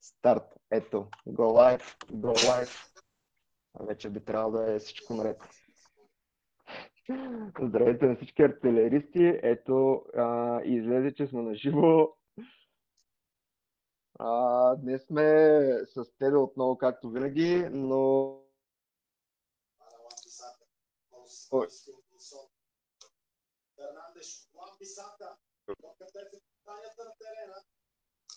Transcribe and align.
Старт. 0.00 0.54
Ето. 0.70 1.08
Go 1.28 1.42
live. 1.42 1.82
Go 2.12 2.32
live. 2.32 2.92
Вече 3.80 4.10
би 4.10 4.24
трябвало 4.24 4.52
да 4.52 4.72
е 4.72 4.78
всичко 4.78 5.14
наред. 5.14 5.42
Здравейте 7.62 8.06
на 8.06 8.16
всички 8.16 8.42
артилеристи. 8.42 9.40
Ето, 9.42 10.04
а, 10.16 10.60
излезе, 10.64 11.14
че 11.14 11.26
сме 11.26 11.42
на 11.42 11.54
живо. 11.54 12.08
А, 14.18 14.76
днес 14.76 15.06
сме 15.06 15.24
с 15.86 16.04
тебе 16.18 16.36
отново, 16.36 16.78
както 16.78 17.10
винаги, 17.10 17.68
но... 17.70 18.38
Ой. 21.50 21.66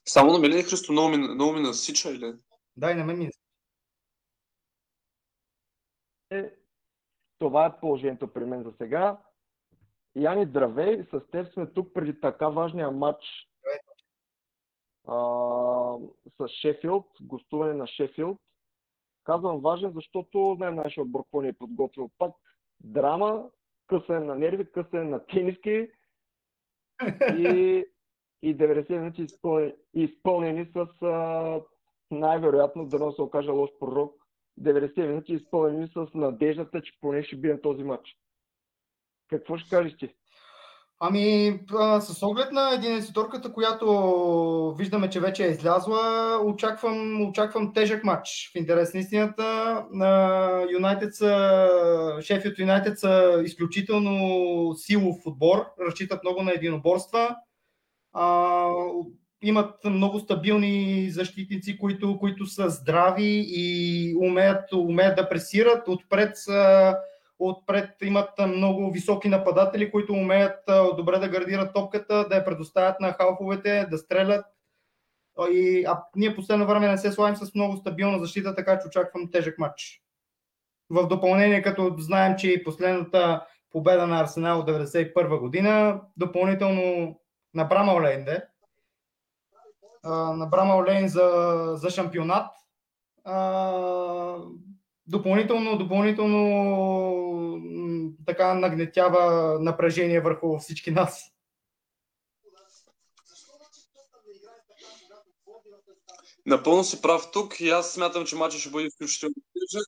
Само 0.08 0.32
на 0.32 0.40
мен 0.40 0.52
ли 0.52 0.64
Христо 0.64 0.92
много 0.92 1.10
ми, 1.10 1.18
много 1.18 1.54
ми 1.54 1.60
насича 1.60 2.10
или? 2.10 2.34
Дай 2.78 2.96
на 2.96 3.06
мен 3.06 3.18
ми. 3.18 3.30
Е, 6.32 6.54
това 7.40 7.66
е 7.66 7.80
положението 7.80 8.34
при 8.34 8.46
мен 8.46 8.64
за 8.64 8.74
сега. 8.78 9.18
Яни, 10.16 10.46
здравей! 10.46 11.04
С 11.04 11.22
теб 11.32 11.54
сме 11.54 11.74
тук 11.74 11.94
преди 11.94 12.20
така 12.20 12.50
важния 12.50 12.92
матч 12.92 13.26
а, 15.08 15.16
с 16.38 16.48
Шефилд, 16.48 17.06
гостуване 17.22 17.74
на 17.74 17.88
Шефилд. 17.88 18.38
Казвам 19.24 19.62
важен, 19.62 19.92
защото 19.96 20.54
знаем 20.58 20.76
нашия 20.76 21.04
отбор 21.04 21.24
какво 21.24 21.42
ни 21.42 21.48
е 21.48 21.54
подготвил. 21.54 22.10
Пак 22.18 22.32
драма, 22.80 23.50
късане 23.88 24.20
на 24.20 24.36
нерви, 24.36 24.72
късане 24.72 25.04
на 25.04 25.26
тениски 25.26 25.90
и, 27.38 27.86
и 28.46 28.58
90 28.58 28.98
минути 28.98 29.26
изпълнени, 29.94 30.68
с 30.74 30.88
най-вероятно, 32.12 32.86
да 32.86 33.12
се 33.12 33.22
окаже 33.22 33.50
лош 33.50 33.70
пророк, 33.80 34.14
90 34.62 35.08
минути 35.08 35.34
изпълнени 35.34 35.88
с 35.88 36.08
надеждата, 36.14 36.82
че 36.82 36.94
поне 37.02 37.24
ще 37.24 37.36
бием 37.36 37.60
този 37.64 37.84
матч. 37.84 38.18
Какво 39.30 39.58
ще 39.58 39.70
кажеш 39.70 39.98
ти? 39.98 40.10
Ами, 41.00 41.60
а, 41.74 42.02
с 42.02 42.24
оглед 42.24 42.52
на 42.52 42.74
единеситорката, 42.74 43.54
която 43.54 44.76
виждаме, 44.78 45.10
че 45.10 45.20
вече 45.20 45.46
е 45.46 45.50
излязла, 45.50 46.40
очаквам, 46.46 47.30
очаквам 47.30 47.74
тежък 47.74 48.04
матч. 48.04 48.52
В 48.54 48.58
интерес 48.58 48.94
на 48.94 49.00
истината, 49.00 49.86
Юнайтед 50.72 51.16
са, 51.16 52.18
Шефият 52.22 52.60
Юнайтед 52.60 53.00
са 53.00 53.42
изключително 53.46 54.74
силов 54.76 55.16
отбор, 55.26 55.66
разчитат 55.88 56.24
много 56.24 56.42
на 56.42 56.52
единоборства. 56.52 57.36
А, 58.16 58.68
имат 59.42 59.86
много 59.86 60.20
стабилни 60.20 61.10
защитници, 61.10 61.78
които, 61.78 62.20
които 62.20 62.46
са 62.46 62.70
здрави 62.70 63.46
и 63.48 64.16
умеят, 64.22 64.74
умеят 64.74 65.16
да 65.16 65.30
пресират. 65.30 65.88
Отпред 65.88 66.38
са 66.38 66.96
Отпред 67.40 67.90
имат 68.02 68.30
много 68.48 68.92
високи 68.92 69.30
нападатели, 69.30 69.92
които 69.92 70.14
умеят 70.14 70.60
добре 70.98 71.20
да 71.20 71.30
гардират 71.30 71.74
топката, 71.74 72.28
да 72.30 72.36
я 72.36 72.46
предоставят 72.46 73.00
на 73.00 73.14
халфовете, 73.14 73.88
да 73.92 73.98
стрелят. 73.98 74.46
И, 75.52 75.86
а 75.88 76.04
ние 76.16 76.36
последно 76.36 76.68
време 76.68 76.88
не 76.88 76.98
се 76.98 77.12
славим 77.12 77.36
с 77.36 77.56
много 77.56 77.78
стабилна 77.78 78.20
защита, 78.20 78.56
така 78.56 78.80
че 78.80 78.88
очаквам 78.88 79.32
тежък 79.32 79.60
матч. 79.60 80.02
В 80.90 81.08
допълнение, 81.08 81.62
като 81.62 81.96
знаем, 81.98 82.36
че 82.38 82.52
и 82.52 82.64
последната 82.64 83.46
победа 83.72 84.08
на 84.08 84.22
Арсенал 84.22 84.60
от 84.60 84.70
1991 84.70 85.40
година, 85.40 86.02
допълнително 86.18 87.20
на 87.56 87.66
Брама 87.66 87.94
Оленде, 87.94 88.48
на 90.04 90.48
Брама 90.52 90.76
Олейн 90.76 91.08
за, 91.08 91.54
за 91.76 91.90
шампионат, 91.90 92.52
допълнително, 95.08 95.78
допълнително 95.78 96.42
така 98.26 98.54
нагнетява 98.54 99.58
напрежение 99.60 100.22
върху 100.22 100.60
всички 100.60 100.92
нас. 100.92 101.32
Напълно 106.46 106.84
си 106.84 107.02
прав 107.02 107.32
тук 107.34 107.60
и 107.60 107.70
аз 107.70 107.94
смятам, 107.94 108.26
че 108.26 108.36
матчът 108.36 108.62
ще 108.62 108.70
бъде 108.70 108.88
изключително 108.88 109.36
тежък. 109.36 109.88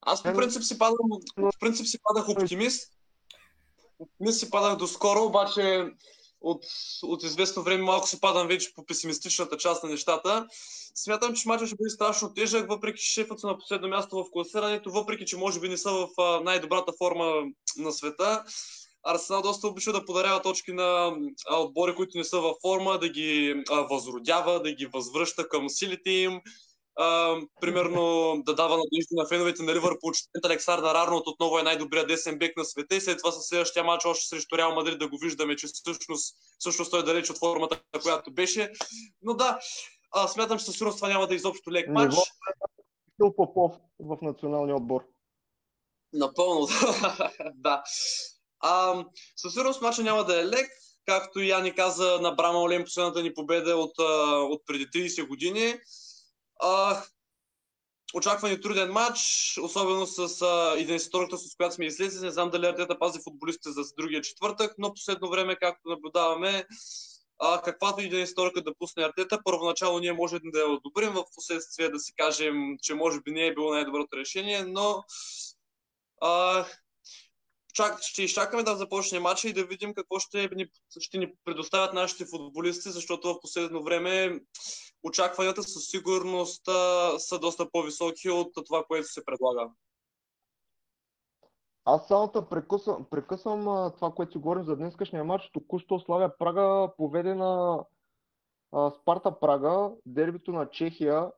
Аз 0.00 0.22
по 0.22 0.32
принцип 0.34 0.62
си 0.62 0.78
падам, 0.78 1.08
по 1.36 1.50
принцип 1.60 1.86
си 1.86 1.98
падах 2.02 2.28
оптимист. 2.28 2.92
Оптимист 4.04 4.40
си 4.40 4.50
падах 4.50 4.76
доскоро, 4.76 5.24
обаче 5.24 5.86
от, 6.40 6.64
от 7.02 7.22
известно 7.22 7.62
време 7.62 7.82
малко 7.82 8.08
се 8.08 8.20
падам 8.20 8.48
вече 8.48 8.74
по 8.74 8.86
песимистичната 8.86 9.56
част 9.56 9.84
на 9.84 9.90
нещата. 9.90 10.46
Смятам, 10.94 11.34
че 11.34 11.48
матчът 11.48 11.68
ще 11.68 11.76
бъде 11.76 11.90
страшно 11.90 12.34
тежък, 12.34 12.68
въпреки 12.68 13.02
че 13.02 13.10
шефът 13.12 13.40
са 13.40 13.46
на 13.46 13.58
последно 13.58 13.88
място 13.88 14.16
в 14.16 14.30
класирането, 14.32 14.90
въпреки 14.90 15.24
че 15.24 15.36
може 15.36 15.60
би 15.60 15.68
не 15.68 15.76
са 15.76 15.90
в 15.90 16.08
най-добрата 16.44 16.92
форма 16.98 17.32
на 17.76 17.92
света. 17.92 18.44
Арсенал 19.06 19.42
доста 19.42 19.68
обича 19.68 19.92
да 19.92 20.04
подарява 20.04 20.42
точки 20.42 20.72
на 20.72 21.16
отбори, 21.50 21.94
които 21.94 22.18
не 22.18 22.24
са 22.24 22.40
във 22.40 22.56
форма, 22.62 22.98
да 22.98 23.08
ги 23.08 23.54
възродява, 23.90 24.62
да 24.62 24.72
ги 24.72 24.86
възвръща 24.86 25.48
към 25.48 25.68
силите 25.68 26.10
им 26.10 26.40
а, 26.96 27.36
примерно 27.60 28.34
да 28.46 28.54
дава 28.54 28.76
надежда 28.76 29.10
на 29.10 29.26
феновете 29.26 29.62
на 29.62 29.74
Ливърпул, 29.74 30.12
че 30.12 30.22
Александър 30.44 30.94
Арнолд 30.94 31.26
отново 31.26 31.58
е 31.58 31.62
най-добрият 31.62 32.08
десен 32.08 32.38
бек 32.38 32.56
на 32.56 32.64
света 32.64 32.96
и 32.96 33.00
след 33.00 33.18
това 33.18 33.32
със 33.32 33.44
следващия 33.44 33.84
матч 33.84 34.04
още 34.04 34.26
срещу 34.26 34.58
Реал 34.58 34.74
Мадрид 34.74 34.98
да 34.98 35.08
го 35.08 35.18
виждаме, 35.18 35.56
че 35.56 35.66
всъщност, 35.66 36.36
всъщност 36.58 36.90
той 36.90 37.00
е 37.00 37.02
далеч 37.02 37.30
от 37.30 37.38
формата, 37.38 37.80
която 38.02 38.32
беше. 38.32 38.72
Но 39.22 39.34
да, 39.34 39.58
а, 40.12 40.28
смятам, 40.28 40.58
че 40.58 40.64
със 40.64 40.74
сигурност 40.74 40.98
това 40.98 41.08
няма 41.08 41.26
да 41.26 41.34
е 41.34 41.36
изобщо 41.36 41.72
лек 41.72 41.88
матч. 41.88 42.14
Ниво 43.18 43.36
Попов 43.36 43.72
в 44.00 44.18
националния 44.22 44.76
отбор. 44.76 45.00
Напълно, 46.12 46.68
да. 47.54 47.82
А, 48.60 49.04
със 49.36 49.52
сигурност 49.52 49.82
матча 49.82 50.02
няма 50.02 50.24
да 50.24 50.40
е 50.40 50.46
лек, 50.46 50.70
както 51.06 51.40
и 51.40 51.48
Яни 51.48 51.74
каза 51.74 52.18
на 52.20 52.32
Брама 52.32 52.58
Олен 52.58 52.84
последната 52.84 53.22
ни 53.22 53.34
победа 53.34 53.76
от, 53.76 53.92
от 54.50 54.62
преди 54.66 54.86
30 54.86 55.28
години. 55.28 55.74
А, 56.60 57.02
труден 58.62 58.92
матч, 58.92 59.20
особено 59.62 60.06
с 60.06 60.28
идентиторията, 60.78 61.38
с 61.38 61.56
която 61.56 61.74
сме 61.74 61.86
излезли. 61.86 62.24
Не 62.24 62.30
знам 62.30 62.50
дали 62.50 62.66
Артета 62.66 62.98
пази 62.98 63.18
футболистите 63.24 63.70
за 63.70 63.82
другия 63.98 64.22
четвъртък, 64.22 64.74
но 64.78 64.94
последно 64.94 65.30
време, 65.30 65.56
както 65.56 65.88
наблюдаваме, 65.88 66.66
а, 67.38 67.62
каквато 67.62 68.02
и 68.02 68.08
да 68.08 68.20
е 68.20 68.26
да 68.62 68.74
пусне 68.78 69.04
Артета, 69.04 69.40
първоначално 69.44 69.98
ние 69.98 70.12
можем 70.12 70.40
да 70.44 70.58
я 70.58 70.68
одобрим, 70.68 71.12
в 71.12 71.24
последствие 71.34 71.88
да 71.88 71.98
си 71.98 72.12
кажем, 72.16 72.54
че 72.82 72.94
може 72.94 73.20
би 73.20 73.30
не 73.30 73.46
е 73.46 73.54
било 73.54 73.74
най-доброто 73.74 74.16
решение, 74.16 74.64
но 74.64 75.04
а, 76.20 76.66
чак, 77.74 78.02
ще 78.02 78.22
изчакаме 78.22 78.62
да 78.62 78.76
започне 78.76 79.20
матча 79.20 79.48
и 79.48 79.52
да 79.52 79.64
видим 79.64 79.94
какво 79.94 80.18
ще 80.18 80.48
ни, 80.52 80.66
ще 81.00 81.18
ни 81.18 81.32
предоставят 81.44 81.94
нашите 81.94 82.26
футболисти, 82.26 82.90
защото 82.90 83.28
в 83.28 83.40
последно 83.40 83.82
време 83.82 84.40
очакванията 85.04 85.62
със 85.62 85.86
сигурност 85.86 86.64
са 87.18 87.38
доста 87.38 87.70
по-високи 87.70 88.30
от 88.30 88.52
това, 88.66 88.84
което 88.84 89.08
се 89.08 89.24
предлага. 89.24 89.70
Аз 91.84 92.08
само 92.08 92.26
да 92.26 92.48
прекъсвам, 92.48 93.06
прекъсвам 93.10 93.92
това, 93.92 94.12
което 94.12 94.32
си 94.32 94.38
говорим 94.38 94.64
за 94.64 94.76
днескашния 94.76 95.24
матч. 95.24 95.50
Току-що 95.52 95.98
Славя 95.98 96.36
Прага 96.38 96.92
поведе 96.96 97.34
на 97.34 97.84
Спарта 99.00 99.40
Прага, 99.40 99.90
дербито 100.06 100.52
на 100.52 100.70
Чехия. 100.70 101.32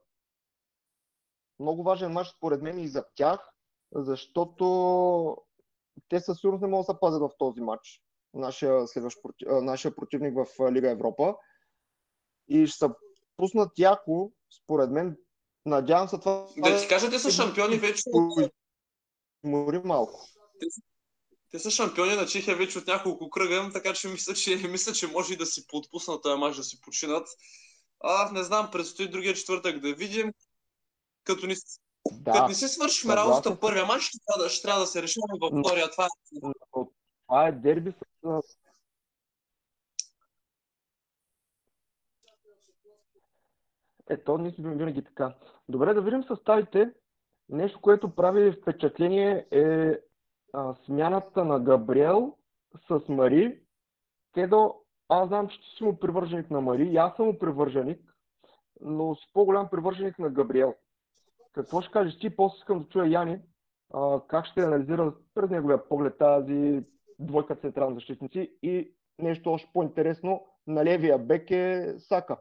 Много 1.59 1.83
важен 1.83 2.11
матч 2.11 2.29
според 2.29 2.61
мен 2.61 2.79
и 2.79 2.87
за 2.87 3.05
тях, 3.15 3.53
защото 3.91 5.37
те 6.09 6.19
със 6.19 6.39
сигурност 6.39 6.61
не 6.61 6.67
могат 6.67 6.87
да 6.87 6.93
се 6.93 6.99
пазят 6.99 7.21
в 7.21 7.37
този 7.37 7.61
матч. 7.61 8.01
Нашия, 8.33 8.87
следващ, 8.87 9.17
нашия 9.45 9.95
противник 9.95 10.37
в 10.37 10.71
Лига 10.71 10.89
Европа. 10.89 11.35
И 12.47 12.67
ще 12.67 12.77
се 12.77 12.93
пуснат 13.37 13.79
яко, 13.79 14.31
според 14.63 14.91
мен. 14.91 15.17
Надявам 15.65 16.09
се 16.09 16.17
това. 16.17 16.47
Да 16.57 16.81
ти 16.81 16.87
кажа, 16.87 17.09
те 17.09 17.19
са 17.19 17.31
шампиони 17.31 17.77
вече. 17.77 18.03
Мори 19.43 19.81
малко. 19.83 20.27
Те, 20.59 20.65
те 21.51 21.59
са 21.59 21.71
шампиони 21.71 22.15
на 22.15 22.25
Чехия 22.25 22.55
вече 22.55 22.79
от 22.79 22.87
няколко 22.87 23.29
кръга, 23.29 23.69
така 23.73 23.93
че 23.93 24.07
мисля, 24.07 24.33
че, 24.33 24.57
мисля, 24.69 24.93
че 24.93 25.07
може 25.07 25.33
и 25.33 25.37
да 25.37 25.45
си 25.45 25.67
подпуснат 25.67 26.23
този 26.23 26.39
мач, 26.39 26.55
да 26.55 26.63
си 26.63 26.81
починат. 26.81 27.27
А, 27.99 28.31
не 28.31 28.43
знам, 28.43 28.71
предстои 28.71 29.09
другия 29.09 29.33
четвъртък 29.33 29.79
да 29.79 29.93
видим. 29.93 30.33
Като 31.23 31.47
ни, 31.47 31.55
да, 32.11 32.31
като 32.31 32.47
не 32.47 32.53
си 32.53 32.67
свършим 32.67 33.11
работата 33.11 33.59
първия 33.59 33.85
мач, 33.85 34.01
ще 34.01 34.17
трябва, 34.27 34.43
да, 34.43 34.49
ще 34.49 34.61
трябва 34.61 34.81
да 34.81 34.87
се 34.87 35.01
решим 35.01 35.21
във 35.41 35.51
втория. 35.59 35.91
Това 35.91 36.05
е... 36.05 36.07
Това 37.27 37.47
е 37.47 37.51
дерби 37.51 37.91
с 37.91 38.41
Ето, 44.09 44.37
ние 44.37 44.51
си 44.51 44.61
винаги 44.61 45.03
така. 45.03 45.35
Добре, 45.69 45.93
да 45.93 46.01
видим 46.01 46.23
съставите. 46.23 46.93
Нещо, 47.49 47.81
което 47.81 48.15
прави 48.15 48.51
впечатление 48.51 49.47
е 49.51 49.99
а, 50.53 50.75
смяната 50.85 51.45
на 51.45 51.59
Габриел 51.59 52.35
с 52.87 53.09
Мари. 53.09 53.59
Кедо, 54.33 54.75
аз 55.09 55.27
знам, 55.27 55.47
че 55.47 55.61
ти 55.61 55.67
си 55.77 55.83
му 55.83 55.99
привърженик 55.99 56.51
на 56.51 56.61
Мари, 56.61 56.83
и 56.83 56.97
аз 56.97 57.15
съм 57.15 57.25
му 57.25 57.39
привърженик, 57.39 58.13
но 58.81 59.15
си 59.15 59.25
по-голям 59.33 59.69
привърженик 59.69 60.19
на 60.19 60.29
Габриел. 60.29 60.75
Какво 61.53 61.81
ще 61.81 61.91
кажеш 61.91 62.19
ти? 62.19 62.35
После 62.35 62.57
искам 62.57 62.79
да 62.79 62.89
чуя 62.89 63.07
Яни, 63.07 63.39
а, 63.93 64.21
как 64.27 64.45
ще 64.45 64.61
анализира 64.61 65.13
през 65.35 65.49
неговия 65.49 65.89
поглед 65.89 66.17
тази 66.17 66.83
двойка 67.19 67.55
централни 67.55 67.95
защитници 67.95 68.57
и 68.61 68.93
нещо 69.19 69.51
още 69.51 69.69
по-интересно, 69.73 70.45
на 70.67 70.85
левия 70.85 71.19
бек 71.19 71.51
е 71.51 71.95
Сака. 71.99 72.37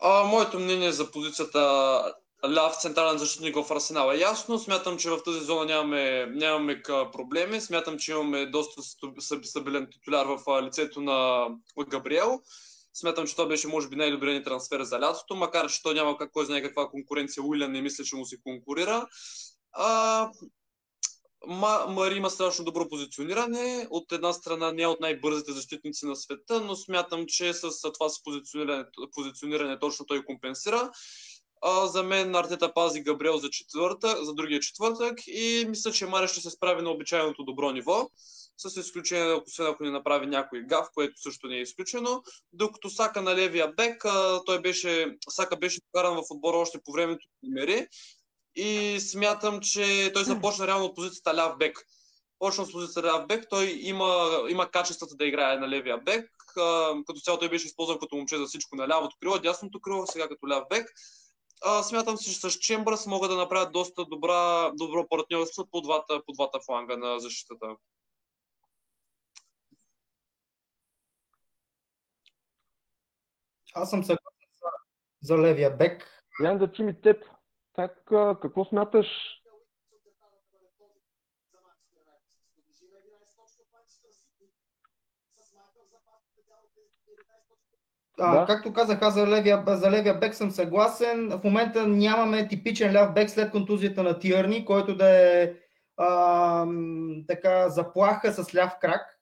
А, 0.00 0.24
моето 0.24 0.58
мнение 0.58 0.92
за 0.92 1.10
позицията 1.10 2.02
ляв 2.46 2.76
централен 2.76 3.18
защитник 3.18 3.56
в 3.56 3.70
Арсенал 3.70 4.10
е 4.12 4.18
ясно. 4.18 4.58
Смятам, 4.58 4.98
че 4.98 5.10
в 5.10 5.22
тази 5.22 5.40
зона 5.40 5.64
нямаме, 5.64 6.26
нямаме 6.26 6.82
проблеми. 7.12 7.60
Смятам, 7.60 7.98
че 7.98 8.12
имаме 8.12 8.46
доста 8.46 8.82
стабилен 9.42 9.88
титуляр 9.92 10.26
в 10.26 10.62
лицето 10.62 11.00
на 11.00 11.48
Габриел. 11.88 12.40
Смятам, 12.94 13.26
че 13.26 13.36
това 13.36 13.48
беше, 13.48 13.68
може 13.68 13.88
би, 13.88 13.96
най-добрият 13.96 14.38
ни 14.38 14.44
трансфер 14.44 14.82
за 14.82 15.00
лятото, 15.00 15.36
макар 15.36 15.70
че 15.70 15.82
той 15.82 15.94
няма 15.94 16.16
как, 16.16 16.32
кой 16.32 16.46
знае 16.46 16.62
каква 16.62 16.88
конкуренция. 16.88 17.42
Уилям 17.42 17.72
не 17.72 17.82
мисля, 17.82 18.04
че 18.04 18.16
му 18.16 18.26
се 18.26 18.40
конкурира. 18.40 19.06
А, 19.72 20.30
Мари 21.46 22.16
има 22.16 22.30
страшно 22.30 22.64
добро 22.64 22.88
позициониране. 22.88 23.86
От 23.90 24.12
една 24.12 24.32
страна 24.32 24.72
не 24.72 24.82
е 24.82 24.86
от 24.86 25.00
най-бързите 25.00 25.52
защитници 25.52 26.06
на 26.06 26.16
света, 26.16 26.60
но 26.60 26.76
смятам, 26.76 27.24
че 27.28 27.52
с 27.52 27.92
това 27.92 28.08
си 28.08 28.20
позициониране, 28.24 28.84
позициониране 29.14 29.78
точно 29.78 30.06
той 30.06 30.24
компенсира. 30.24 30.90
А, 31.62 31.86
за 31.86 32.02
мен 32.02 32.34
Артета 32.34 32.74
пази 32.74 33.00
Габриел 33.00 33.38
за, 33.38 33.50
четвърта, 33.50 34.24
за 34.24 34.34
другия 34.34 34.60
четвъртък 34.60 35.18
и 35.26 35.66
мисля, 35.68 35.92
че 35.92 36.06
Мари 36.06 36.28
ще 36.28 36.40
се 36.40 36.50
справи 36.50 36.82
на 36.82 36.90
обичайното 36.90 37.44
добро 37.44 37.70
ниво 37.70 38.10
с 38.56 38.80
изключение, 38.80 39.40
освен 39.46 39.66
ако 39.66 39.84
не 39.84 39.90
направи 39.90 40.26
някой 40.26 40.62
гав, 40.62 40.88
което 40.94 41.20
също 41.20 41.46
не 41.46 41.56
е 41.56 41.62
изключено. 41.62 42.22
Докато 42.52 42.90
Сака 42.90 43.22
на 43.22 43.36
левия 43.36 43.72
бек, 43.76 44.04
той 44.46 44.60
беше, 44.60 45.16
Сака 45.28 45.56
беше 45.56 45.80
покаран 45.80 46.16
в 46.16 46.24
отбора 46.30 46.56
още 46.56 46.78
по 46.84 46.92
времето 46.92 47.26
на 47.42 47.60
Мери 47.60 47.86
и 48.54 49.00
смятам, 49.00 49.60
че 49.60 50.10
той 50.14 50.24
започна 50.24 50.66
реално 50.66 50.84
от 50.84 50.94
позицията 50.94 51.36
ляв 51.36 51.58
бек. 51.58 51.86
Почна 52.38 52.66
с 52.66 52.72
позицията 52.72 53.08
ляв 53.08 53.26
бек, 53.26 53.46
той 53.50 53.78
има, 53.80 54.28
има 54.48 54.70
качествата 54.70 55.14
да 55.16 55.26
играе 55.26 55.56
на 55.56 55.68
левия 55.68 55.98
бек. 55.98 56.30
Като 57.06 57.20
цяло 57.24 57.38
той 57.38 57.48
беше 57.48 57.66
използван 57.66 57.98
като 57.98 58.16
момче 58.16 58.38
за 58.38 58.46
всичко 58.46 58.76
на 58.76 58.88
лявото 58.88 59.16
крило, 59.20 59.38
дясното 59.38 59.80
крило, 59.80 60.06
сега 60.06 60.28
като 60.28 60.48
ляв 60.48 60.64
бек. 60.70 60.92
А, 61.64 61.82
смятам 61.82 62.16
си, 62.16 62.34
че 62.34 62.50
с 62.50 62.58
Чембърс 62.58 63.06
могат 63.06 63.30
да 63.30 63.36
направят 63.36 63.72
доста 63.72 64.04
добра, 64.04 64.70
добро 64.74 65.08
партньорство 65.08 65.66
по 65.70 65.80
двата, 65.80 66.22
по 66.26 66.32
двата 66.32 66.58
фланга 66.66 66.96
на 66.96 67.18
защитата. 67.20 67.66
Аз 73.74 73.90
съм 73.90 74.04
съгласен 74.04 74.48
за, 74.62 74.68
за 75.22 75.38
левия 75.38 75.76
бек. 75.76 76.24
Ян 76.44 76.58
да 76.58 76.72
чуем 76.72 76.88
и 76.88 77.00
теб. 77.00 77.24
Как, 77.78 77.92
какво 78.42 78.64
смяташ? 78.64 79.06
А, 88.20 88.40
да. 88.40 88.46
Както 88.46 88.72
казах, 88.72 89.02
аз 89.02 89.14
за 89.14 89.26
левия, 89.26 89.64
за 89.66 89.90
левия 89.90 90.18
бек 90.18 90.34
съм 90.34 90.50
съгласен. 90.50 91.28
В 91.28 91.44
момента 91.44 91.86
нямаме 91.86 92.48
типичен 92.48 92.96
ляв 92.96 93.14
бек 93.14 93.30
след 93.30 93.50
контузията 93.50 94.02
на 94.02 94.18
Тиърни, 94.18 94.64
който 94.64 94.96
да 94.96 95.08
е 95.08 95.54
а, 95.96 96.66
така 97.28 97.68
заплаха 97.68 98.32
с 98.32 98.54
ляв 98.54 98.78
крак. 98.80 99.20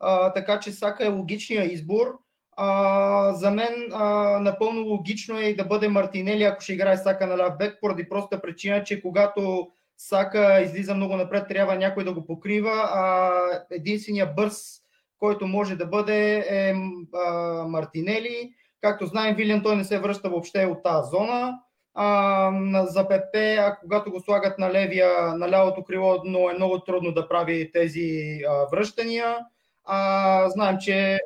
А, 0.00 0.32
така 0.32 0.60
че 0.60 0.72
Сака 0.72 1.04
е 1.04 1.08
логичният 1.08 1.72
избор. 1.72 2.18
А, 2.56 3.32
за 3.32 3.50
мен 3.50 3.92
а, 3.92 4.04
напълно 4.40 4.82
логично 4.82 5.38
е 5.38 5.54
да 5.54 5.64
бъде 5.64 5.88
Мартинели, 5.88 6.42
ако 6.42 6.60
ще 6.60 6.72
играе 6.72 6.96
Сака 6.96 7.26
на 7.26 7.38
ляв 7.38 7.56
бек, 7.58 7.78
поради 7.80 8.08
проста 8.08 8.42
причина, 8.42 8.84
че 8.84 9.02
когато 9.02 9.70
Сака 9.98 10.60
излиза 10.60 10.94
много 10.94 11.16
напред, 11.16 11.48
трябва 11.48 11.76
някой 11.76 12.04
да 12.04 12.12
го 12.12 12.26
покрива, 12.26 12.72
а 12.72 13.40
единствения 13.70 14.32
бърз, 14.36 14.80
който 15.18 15.46
може 15.46 15.76
да 15.76 15.86
бъде 15.86 16.36
е 16.48 16.74
а, 17.14 17.30
Мартинели. 17.68 18.50
Както 18.80 19.06
знаем, 19.06 19.36
Вилиан 19.36 19.62
той 19.62 19.76
не 19.76 19.84
се 19.84 19.98
връща 19.98 20.30
въобще 20.30 20.64
от 20.64 20.82
тази 20.82 21.10
зона. 21.10 21.58
А, 21.94 22.86
за 22.86 23.08
ПП, 23.08 23.36
а 23.36 23.76
когато 23.80 24.10
го 24.10 24.20
слагат 24.20 24.58
на, 24.58 24.72
левия, 24.72 25.34
на 25.34 25.50
лявото 25.50 25.84
крило, 25.84 26.22
но 26.24 26.50
е 26.50 26.54
много 26.54 26.80
трудно 26.80 27.12
да 27.12 27.28
прави 27.28 27.72
тези 27.72 28.38
а, 28.48 28.66
връщания. 28.70 29.38
А, 29.86 30.50
знаем, 30.50 30.76
че 30.80 31.18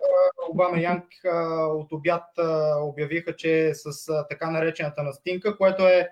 Обама 0.50 0.80
Янг 0.80 1.04
от 1.68 1.92
обяд 1.92 2.24
обявиха, 2.80 3.36
че 3.36 3.68
е 3.68 3.74
с 3.74 4.06
така 4.28 4.50
наречената 4.50 5.02
настинка, 5.02 5.56
което 5.56 5.86
е 5.86 6.08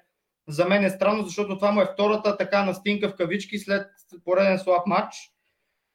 за 0.48 0.64
мен 0.64 0.84
е 0.84 0.90
странно, 0.90 1.22
защото 1.22 1.58
това 1.58 1.72
му 1.72 1.80
е 1.80 1.90
втората 1.92 2.36
така 2.36 2.64
настинка 2.64 3.08
в 3.08 3.16
кавички 3.16 3.58
след 3.58 3.86
пореден 4.24 4.58
слаб 4.58 4.86
матч. 4.86 5.16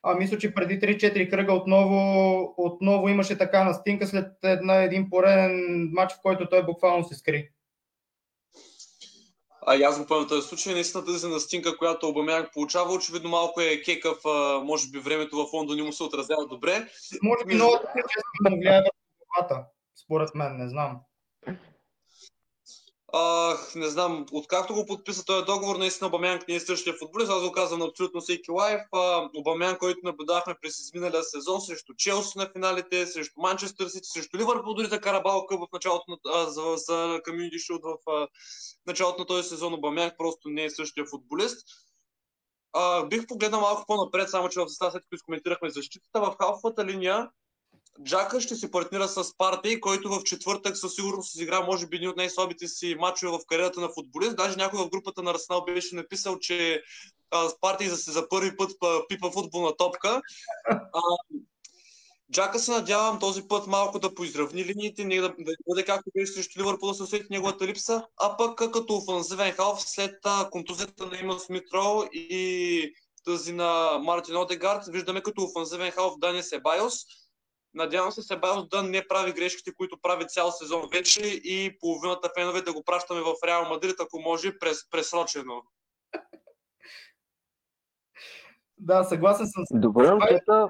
А, 0.03 0.15
мисля, 0.15 0.37
че 0.37 0.53
преди 0.53 0.79
3-4 0.79 1.29
кръга 1.29 1.53
отново, 1.53 2.53
отново 2.57 3.09
имаше 3.09 3.37
така 3.37 3.63
настинка 3.63 4.07
след 4.07 4.31
една, 4.43 4.75
един 4.75 5.09
пореден 5.09 5.89
матч, 5.93 6.13
в 6.13 6.21
който 6.21 6.49
той 6.49 6.65
буквално 6.65 7.03
се 7.03 7.15
скри. 7.15 7.49
А 9.67 9.75
и 9.75 9.83
аз 9.83 9.99
го 9.99 10.05
помня 10.05 10.27
този 10.27 10.47
случай. 10.47 10.73
Наистина 10.73 11.05
тази 11.05 11.27
настинка, 11.27 11.77
която 11.77 12.09
Обамяк 12.09 12.53
получава, 12.53 12.93
очевидно 12.93 13.29
малко 13.29 13.61
е 13.61 13.81
кекъв, 13.81 14.17
може 14.63 14.89
би 14.89 14.99
времето 14.99 15.37
в 15.37 15.53
Лондон 15.53 15.77
не 15.77 15.83
му 15.83 15.93
се 15.93 16.03
отразява 16.03 16.47
добре. 16.47 16.87
Може 17.23 17.45
би 17.45 17.55
много 17.55 17.79
му 18.49 18.59
влияе 18.59 18.81
върху 18.81 19.63
според 20.03 20.35
мен, 20.35 20.57
не 20.57 20.69
знам. 20.69 20.99
А, 23.15 23.57
не 23.75 23.89
знам, 23.89 24.25
откакто 24.31 24.73
го 24.73 24.85
подписа 24.85 25.25
този 25.25 25.45
договор, 25.45 25.75
наистина 25.75 26.07
Обамянк 26.07 26.47
не 26.47 26.55
е 26.55 26.59
същия 26.59 26.93
футболист. 26.93 27.31
Аз 27.31 27.43
го 27.43 27.51
казвам 27.51 27.79
на 27.79 27.85
абсолютно 27.85 28.21
всеки 28.21 28.51
лайф. 28.51 28.81
Обамянк, 29.37 29.77
който 29.77 29.99
наблюдахме 30.03 30.55
през 30.61 30.79
изминалия 30.79 31.23
сезон 31.23 31.61
срещу 31.61 31.93
Челси 31.97 32.37
на 32.37 32.49
финалите, 32.53 33.07
срещу 33.07 33.41
Манчестър 33.41 33.87
Сити, 33.87 34.07
срещу 34.07 34.37
Ливърпул, 34.37 34.73
дори 34.73 34.87
за 34.87 35.01
Карабал 35.01 35.45
Къп 35.45 35.59
в 35.59 35.73
началото 35.73 36.03
на, 36.07 36.17
а, 36.33 36.45
за, 36.45 36.61
за 36.61 37.19
Community 37.27 37.55
Shield 37.55 37.81
в 37.83 38.11
а, 38.11 38.27
началото 38.85 39.19
на 39.19 39.25
този 39.25 39.49
сезон. 39.49 39.73
Обамянк 39.73 40.13
просто 40.17 40.49
не 40.49 40.63
е 40.63 40.69
същия 40.69 41.05
футболист. 41.05 41.67
А, 42.73 43.05
бих 43.05 43.27
погледнал 43.27 43.61
малко 43.61 43.83
по-напред, 43.87 44.29
само 44.29 44.49
че 44.49 44.59
в 44.59 44.69
състав, 44.69 44.91
след 44.91 45.03
като 45.03 45.15
изкоментирахме 45.15 45.69
защитата, 45.69 46.21
в 46.21 46.35
халфовата 46.39 46.85
линия 46.85 47.29
Джака 48.03 48.41
ще 48.41 48.55
се 48.55 48.71
партнира 48.71 49.07
с 49.07 49.37
Партей, 49.37 49.79
който 49.79 50.09
в 50.09 50.23
четвъртък 50.23 50.77
със 50.77 50.95
сигурност 50.95 51.35
изигра, 51.35 51.61
може 51.61 51.87
би, 51.87 51.97
един 51.97 52.09
от 52.09 52.17
най-слабите 52.17 52.67
си 52.67 52.95
матчове 52.99 53.31
в 53.31 53.45
кариерата 53.47 53.79
на 53.79 53.89
футболист. 53.89 54.35
Даже 54.35 54.57
някой 54.57 54.79
в 54.79 54.89
групата 54.89 55.23
на 55.23 55.31
Арсенал 55.31 55.65
беше 55.65 55.95
написал, 55.95 56.39
че 56.39 56.83
Партей 57.61 57.87
за, 57.87 58.11
за 58.11 58.29
първи 58.29 58.57
път 58.57 58.71
пипа 59.09 59.31
футболна 59.31 59.77
топка. 59.77 60.21
А, 60.69 61.01
Джака 62.31 62.59
се 62.59 62.71
надявам 62.71 63.19
този 63.19 63.47
път 63.47 63.67
малко 63.67 63.99
да 63.99 64.15
поизравни 64.15 64.65
линиите, 64.65 65.05
не 65.05 65.15
да, 65.15 65.29
да 65.39 65.51
бъде 65.69 65.85
както 65.85 66.11
беше 66.15 66.33
срещу 66.33 66.59
Ливърпул 66.59 66.87
да 66.89 66.93
се 66.93 67.03
усети 67.03 67.25
неговата 67.29 67.67
липса, 67.67 68.05
а 68.17 68.37
пък 68.37 68.55
като 68.55 68.95
офанзивен 68.95 69.51
халф 69.51 69.81
след 69.81 70.15
контузията 70.51 71.05
на 71.05 71.19
Има 71.19 71.39
Смитроу 71.39 72.03
и 72.13 72.93
тази 73.25 73.53
на 73.53 73.99
Мартин 74.03 74.37
Одегард, 74.37 74.83
виждаме 74.87 75.21
като 75.21 75.43
офанзивен 75.43 75.91
халф 75.91 76.13
Дани 76.19 76.43
Себайос 76.43 76.93
Надявам 77.73 78.11
се 78.11 78.21
Себайос 78.21 78.67
да 78.67 78.83
не 78.83 79.07
прави 79.07 79.33
грешките, 79.33 79.73
които 79.73 80.01
прави 80.01 80.27
цял 80.27 80.51
сезон 80.51 80.89
вече 80.93 81.21
и 81.25 81.77
половината 81.79 82.29
фенове 82.37 82.61
да 82.61 82.73
го 82.73 82.83
пращаме 82.83 83.21
в 83.21 83.33
Реал 83.47 83.69
Мадрид, 83.69 83.95
ако 83.99 84.19
може, 84.19 84.59
през, 84.59 84.89
пресрочено. 84.89 85.63
Да, 88.77 89.03
съгласен 89.03 89.45
съм. 89.45 89.63
Добре, 89.71 90.11
момчета. 90.11 90.69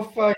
В 0.00 0.34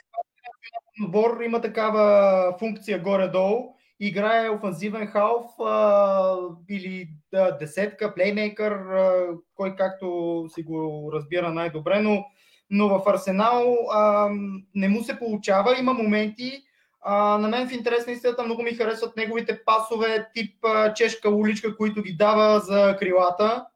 отбор 1.05 1.41
има 1.41 1.61
такава 1.61 2.57
функция 2.59 3.03
горе-долу. 3.03 3.77
Играе 4.01 4.51
офанзивен 4.51 5.07
халф 5.07 5.47
а, 5.61 6.37
или 6.69 7.09
да, 7.33 7.57
десетка, 7.57 8.15
плеймейкър, 8.15 8.73
а, 8.73 9.35
кой 9.55 9.77
както 9.77 10.45
си 10.49 10.63
го 10.63 11.11
разбира 11.15 11.53
най-добре, 11.53 12.01
но 12.01 12.25
но 12.71 12.89
в 12.89 13.03
Арсенал 13.07 13.77
а, 13.93 14.31
не 14.75 14.89
му 14.89 15.03
се 15.03 15.19
получава. 15.19 15.79
Има 15.79 15.93
моменти. 15.93 16.63
А, 17.01 17.39
на 17.39 17.49
мен 17.49 17.69
в 17.69 17.73
интерес 17.73 18.07
на 18.07 18.13
истината 18.13 18.43
много 18.43 18.63
ми 18.63 18.75
харесват 18.75 19.17
неговите 19.17 19.65
пасове 19.65 20.29
тип 20.35 20.65
а, 20.65 20.95
чешка 20.95 21.31
уличка, 21.31 21.77
които 21.77 22.03
ги 22.03 22.13
дава 22.13 22.61
за 22.61 22.97
крилата. 22.99 23.67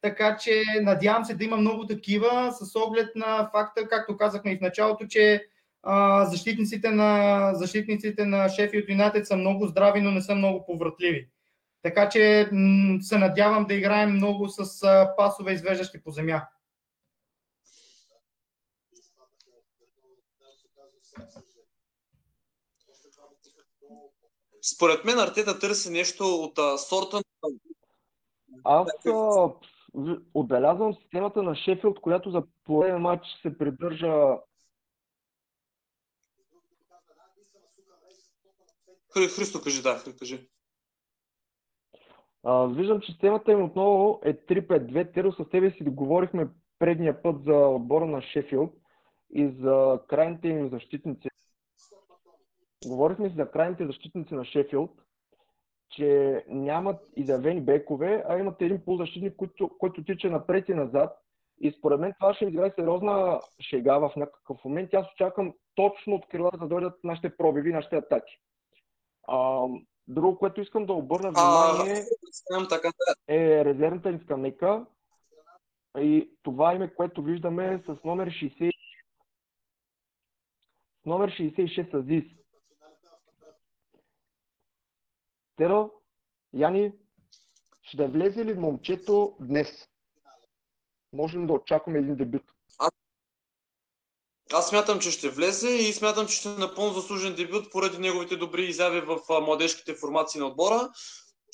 Така 0.00 0.36
че 0.36 0.62
надявам 0.82 1.24
се 1.24 1.34
да 1.34 1.44
има 1.44 1.56
много 1.56 1.86
такива 1.86 2.52
с 2.52 2.76
оглед 2.76 3.16
на 3.16 3.50
факта, 3.52 3.88
както 3.88 4.16
казахме 4.16 4.52
и 4.52 4.56
в 4.56 4.60
началото, 4.60 5.06
че 5.06 5.44
а, 5.82 6.24
защитниците 6.24 6.90
на, 6.90 7.50
защитниците 7.54 8.24
на 8.24 8.48
Шефилд 8.48 8.88
Юнайтед 8.88 9.26
са 9.26 9.36
много 9.36 9.66
здрави, 9.66 10.00
но 10.00 10.10
не 10.10 10.22
са 10.22 10.34
много 10.34 10.66
повратливи. 10.66 11.28
Така 11.82 12.08
че 12.08 12.48
м- 12.52 12.98
се 13.00 13.18
надявам 13.18 13.64
да 13.64 13.74
играем 13.74 14.10
много 14.10 14.48
с 14.48 14.82
а, 14.82 15.14
пасове, 15.16 15.52
извеждащи 15.52 16.02
по 16.02 16.10
земя. 16.10 16.42
Според 24.74 25.04
мен 25.04 25.18
Артета 25.18 25.58
търси 25.58 25.90
нещо 25.90 26.24
от 26.24 26.58
а, 26.58 26.78
сорта 26.78 27.16
на... 27.16 27.22
Аз 28.64 28.88
а, 29.06 29.50
отбелязвам 30.34 30.94
системата 30.94 31.42
на 31.42 31.56
Шефилд, 31.56 32.00
която 32.00 32.30
за 32.30 32.42
пореден 32.64 33.00
матч 33.00 33.26
се 33.42 33.58
придържа 33.58 34.38
Христо, 39.12 39.60
кажи, 39.62 39.82
да, 39.82 40.02
кажи. 40.18 40.48
А, 42.42 42.66
виждам, 42.66 43.00
че 43.00 43.12
системата 43.12 43.52
им 43.52 43.64
отново 43.64 44.20
е 44.24 44.34
3-5-2. 44.34 45.14
Теро 45.14 45.32
с 45.32 45.50
тебе 45.50 45.70
си 45.70 45.84
говорихме 45.84 46.48
предния 46.78 47.22
път 47.22 47.44
за 47.44 47.54
отбора 47.54 48.06
на 48.06 48.22
Шефилд 48.22 48.72
и 49.34 49.48
за 49.60 50.00
крайните 50.08 50.48
им 50.48 50.70
защитници. 50.70 51.28
Говорихме 52.86 53.28
си 53.28 53.36
за 53.36 53.50
крайните 53.50 53.86
защитници 53.86 54.34
на 54.34 54.44
Шефилд, 54.44 54.90
че 55.90 56.44
нямат 56.48 57.00
изявени 57.16 57.60
бекове, 57.60 58.24
а 58.28 58.38
имат 58.38 58.62
един 58.62 58.84
полузащитник, 58.84 59.36
който, 59.36 59.70
който 59.78 60.04
тича 60.04 60.30
напред 60.30 60.68
и 60.68 60.74
назад. 60.74 61.18
И 61.60 61.72
според 61.78 62.00
мен 62.00 62.14
това 62.20 62.34
ще 62.34 62.44
изиграе 62.44 62.72
сериозна 62.76 63.40
шега 63.60 63.98
в 63.98 64.12
някакъв 64.16 64.64
момент. 64.64 64.94
Аз 64.94 65.06
очаквам 65.12 65.54
точно 65.74 66.14
от 66.14 66.26
крилата 66.26 66.58
да 66.58 66.68
дойдат 66.68 67.04
нашите 67.04 67.36
пробиви, 67.36 67.72
нашите 67.72 67.96
атаки. 67.96 68.38
А, 69.28 69.66
друго, 70.08 70.38
което 70.38 70.60
искам 70.60 70.86
да 70.86 70.92
обърна 70.92 71.30
внимание 71.30 72.04
е 73.28 73.64
резервната 73.64 74.12
ни 74.12 74.18
скамейка. 74.18 74.86
И 75.98 76.30
това 76.42 76.74
име, 76.74 76.94
което 76.94 77.22
виждаме 77.22 77.82
с 77.86 78.04
номер 78.04 78.28
60 78.30 78.72
номер 81.06 81.30
66 81.30 81.94
Азис. 81.94 82.24
Теро, 85.56 85.90
Яни, 86.52 86.92
ще 87.82 88.06
влезе 88.06 88.44
ли 88.44 88.54
момчето 88.54 89.36
днес? 89.40 89.88
Можем 91.12 91.46
да 91.46 91.52
очакваме 91.52 91.98
един 91.98 92.16
дебют. 92.16 92.42
Аз 94.52 94.68
смятам, 94.68 95.00
че 95.00 95.10
ще 95.10 95.30
влезе 95.30 95.68
и 95.68 95.92
смятам, 95.92 96.26
че 96.26 96.36
ще 96.36 96.48
е 96.48 96.52
напълно 96.52 96.92
заслужен 96.92 97.34
дебют 97.34 97.72
поради 97.72 97.98
неговите 97.98 98.36
добри 98.36 98.64
изяви 98.64 99.00
в 99.00 99.18
младежките 99.40 99.94
формации 99.94 100.40
на 100.40 100.46
отбора. 100.46 100.90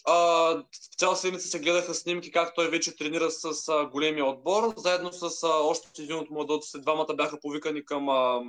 А, 0.06 0.64
цяла 0.98 1.16
седмица 1.16 1.48
се 1.48 1.60
гледаха 1.60 1.94
снимки 1.94 2.30
как 2.30 2.54
той 2.54 2.70
вече 2.70 2.96
тренира 2.96 3.30
с 3.30 3.68
а, 3.68 3.86
големия 3.86 4.26
отбор. 4.26 4.74
Заедно 4.76 5.12
с 5.12 5.42
а, 5.42 5.48
още 5.48 6.02
един 6.02 6.16
от 6.16 6.30
младото 6.30 6.66
двамата 6.80 7.14
бяха 7.14 7.40
повикани 7.40 7.84
към, 7.84 8.08
а, 8.08 8.42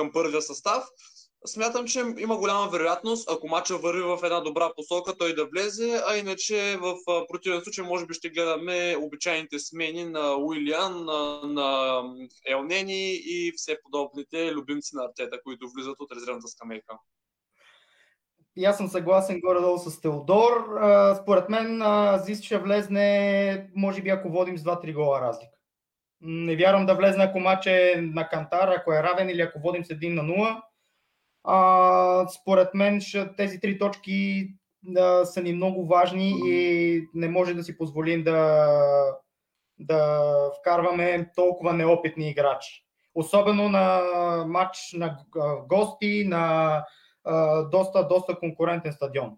към 0.00 0.12
първия 0.12 0.42
състав 0.42 0.84
смятам, 1.46 1.86
че 1.86 2.04
има 2.18 2.36
голяма 2.36 2.68
вероятност, 2.68 3.30
ако 3.30 3.48
мача 3.48 3.78
върви 3.78 4.02
в 4.02 4.18
една 4.24 4.40
добра 4.40 4.72
посока, 4.76 5.18
той 5.18 5.34
да 5.34 5.46
влезе, 5.46 6.02
а 6.06 6.16
иначе 6.16 6.78
в 6.80 6.96
противен 7.28 7.60
случай 7.60 7.84
може 7.84 8.06
би 8.06 8.14
ще 8.14 8.30
гледаме 8.30 8.96
обичайните 9.00 9.58
смени 9.58 10.04
на 10.04 10.36
Уилиан, 10.36 11.04
на, 11.04 11.40
на 11.44 12.02
Елнени 12.46 13.12
и 13.12 13.52
все 13.56 13.76
подобните 13.82 14.52
любимци 14.52 14.96
на 14.96 15.04
Артета, 15.04 15.42
които 15.44 15.70
влизат 15.74 15.96
от 15.98 16.12
резервната 16.12 16.48
скамейка. 16.48 16.98
И 18.56 18.64
аз 18.64 18.76
съм 18.76 18.88
съгласен 18.88 19.40
горе-долу 19.40 19.78
с 19.78 20.00
Теодор. 20.00 20.64
Според 21.22 21.48
мен 21.48 21.82
Зис 22.24 22.42
ще 22.42 22.58
влезне, 22.58 23.70
може 23.76 24.02
би 24.02 24.10
ако 24.10 24.28
водим 24.28 24.58
с 24.58 24.62
2-3 24.62 24.94
гола 24.94 25.20
разлика. 25.20 25.59
Не 26.20 26.56
вярвам 26.56 26.86
да 26.86 26.94
влезне 26.94 27.24
ако 27.24 27.40
мач 27.40 27.66
е 27.66 27.94
на 27.96 28.28
Кантар, 28.28 28.68
ако 28.68 28.92
е 28.92 29.02
равен 29.02 29.28
или 29.28 29.40
ако 29.40 29.60
водим 29.60 29.84
с 29.84 29.88
1 29.88 30.08
на 30.08 30.22
0 30.22 30.60
а, 31.44 32.28
според 32.28 32.74
мен 32.74 33.00
тези 33.36 33.60
три 33.60 33.78
точки 33.78 34.48
да, 34.82 35.24
са 35.24 35.42
ни 35.42 35.52
много 35.52 35.86
важни 35.86 36.34
и 36.44 37.02
не 37.14 37.28
може 37.28 37.54
да 37.54 37.62
си 37.62 37.78
позволим 37.78 38.24
да, 38.24 38.78
да 39.78 40.30
вкарваме 40.60 41.30
толкова 41.36 41.72
неопитни 41.72 42.30
играчи. 42.30 42.84
Особено 43.14 43.68
на 43.68 44.00
матч 44.46 44.78
на 44.92 45.18
гости, 45.68 46.24
на 46.28 46.84
а, 47.24 47.62
доста, 47.62 48.08
доста 48.08 48.38
конкурентен 48.38 48.92
стадион. 48.92 49.36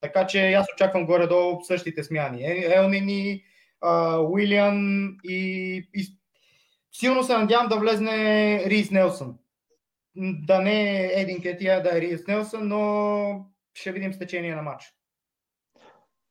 Така 0.00 0.26
че 0.26 0.52
аз 0.52 0.66
очаквам 0.74 1.06
горе-долу 1.06 1.60
същите 1.62 2.04
смяни. 2.04 2.42
Е, 2.42 2.74
Елнини, 2.74 3.42
Уилиан 4.30 5.08
и, 5.24 5.74
и 5.94 6.19
силно 6.92 7.24
се 7.24 7.36
надявам 7.36 7.68
да 7.68 7.78
влезне 7.78 8.64
Рис 8.66 8.90
Нелсън 8.90 9.34
да 10.16 10.58
не 10.60 11.00
е 11.00 11.20
Един 11.20 11.42
Кетия, 11.42 11.82
да 11.82 11.96
е 11.98 12.00
Рис 12.00 12.26
Нелсън, 12.26 12.68
но 12.68 13.46
ще 13.74 13.92
видим 13.92 14.12
с 14.12 14.18
течение 14.18 14.54
на 14.54 14.62
матч. 14.62 14.94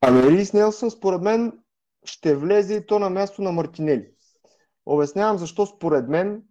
Ами 0.01 0.24
Рис 0.24 0.54
Нелсън 0.54 0.92
според 0.92 1.22
мен 1.22 1.60
ще 2.06 2.36
влезе 2.36 2.75
и 2.75 2.86
то 2.86 3.00
на 3.00 3.10
място 3.10 3.42
на 3.42 3.51
Мартинели. 3.51 4.12
Обяснявам 4.86 5.38
защо 5.38 5.66
според 5.66 6.08
мен 6.08 6.44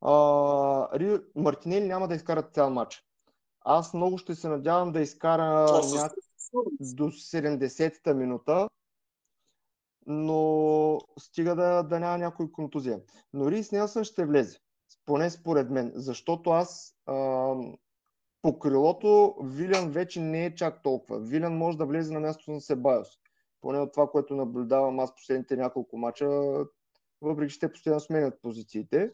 а, 0.00 0.12
Ри... 0.98 1.18
Мартинели 1.34 1.86
няма 1.86 2.08
да 2.08 2.14
изкарат 2.14 2.54
цял 2.54 2.70
матч. 2.70 3.04
Аз 3.60 3.94
много 3.94 4.18
ще 4.18 4.34
се 4.34 4.48
надявам 4.48 4.92
да 4.92 5.00
изкара 5.00 5.66
ня... 5.94 6.10
до 6.80 7.04
70-та 7.04 8.14
минута, 8.14 8.68
но 10.06 10.98
стига 11.18 11.54
да, 11.54 11.82
да 11.82 12.00
няма 12.00 12.18
някой 12.18 12.52
контузия. 12.52 13.00
Но 13.32 13.50
Рис 13.50 13.72
Нелсън 13.72 14.04
ще 14.04 14.24
влезе 14.24 14.58
поне 15.06 15.30
според 15.30 15.70
мен, 15.70 15.92
защото 15.94 16.50
аз 16.50 16.96
а, 17.06 17.54
по 18.42 18.58
крилото 18.58 19.36
Вилян 19.42 19.90
вече 19.90 20.20
не 20.20 20.44
е 20.44 20.54
чак 20.54 20.82
толкова. 20.82 21.20
Вилян 21.20 21.56
може 21.56 21.78
да 21.78 21.86
влезе 21.86 22.12
на 22.12 22.20
мястото 22.20 22.50
на 22.50 22.60
Себайос. 22.60 23.08
Поне 23.60 23.78
от 23.78 23.92
това, 23.92 24.10
което 24.10 24.36
наблюдавам 24.36 25.00
аз 25.00 25.14
последните 25.14 25.56
няколко 25.56 25.98
мача, 25.98 26.28
въпреки 27.22 27.52
че 27.52 27.60
те 27.60 27.72
постоянно 27.72 28.00
сменят 28.00 28.42
позициите. 28.42 29.10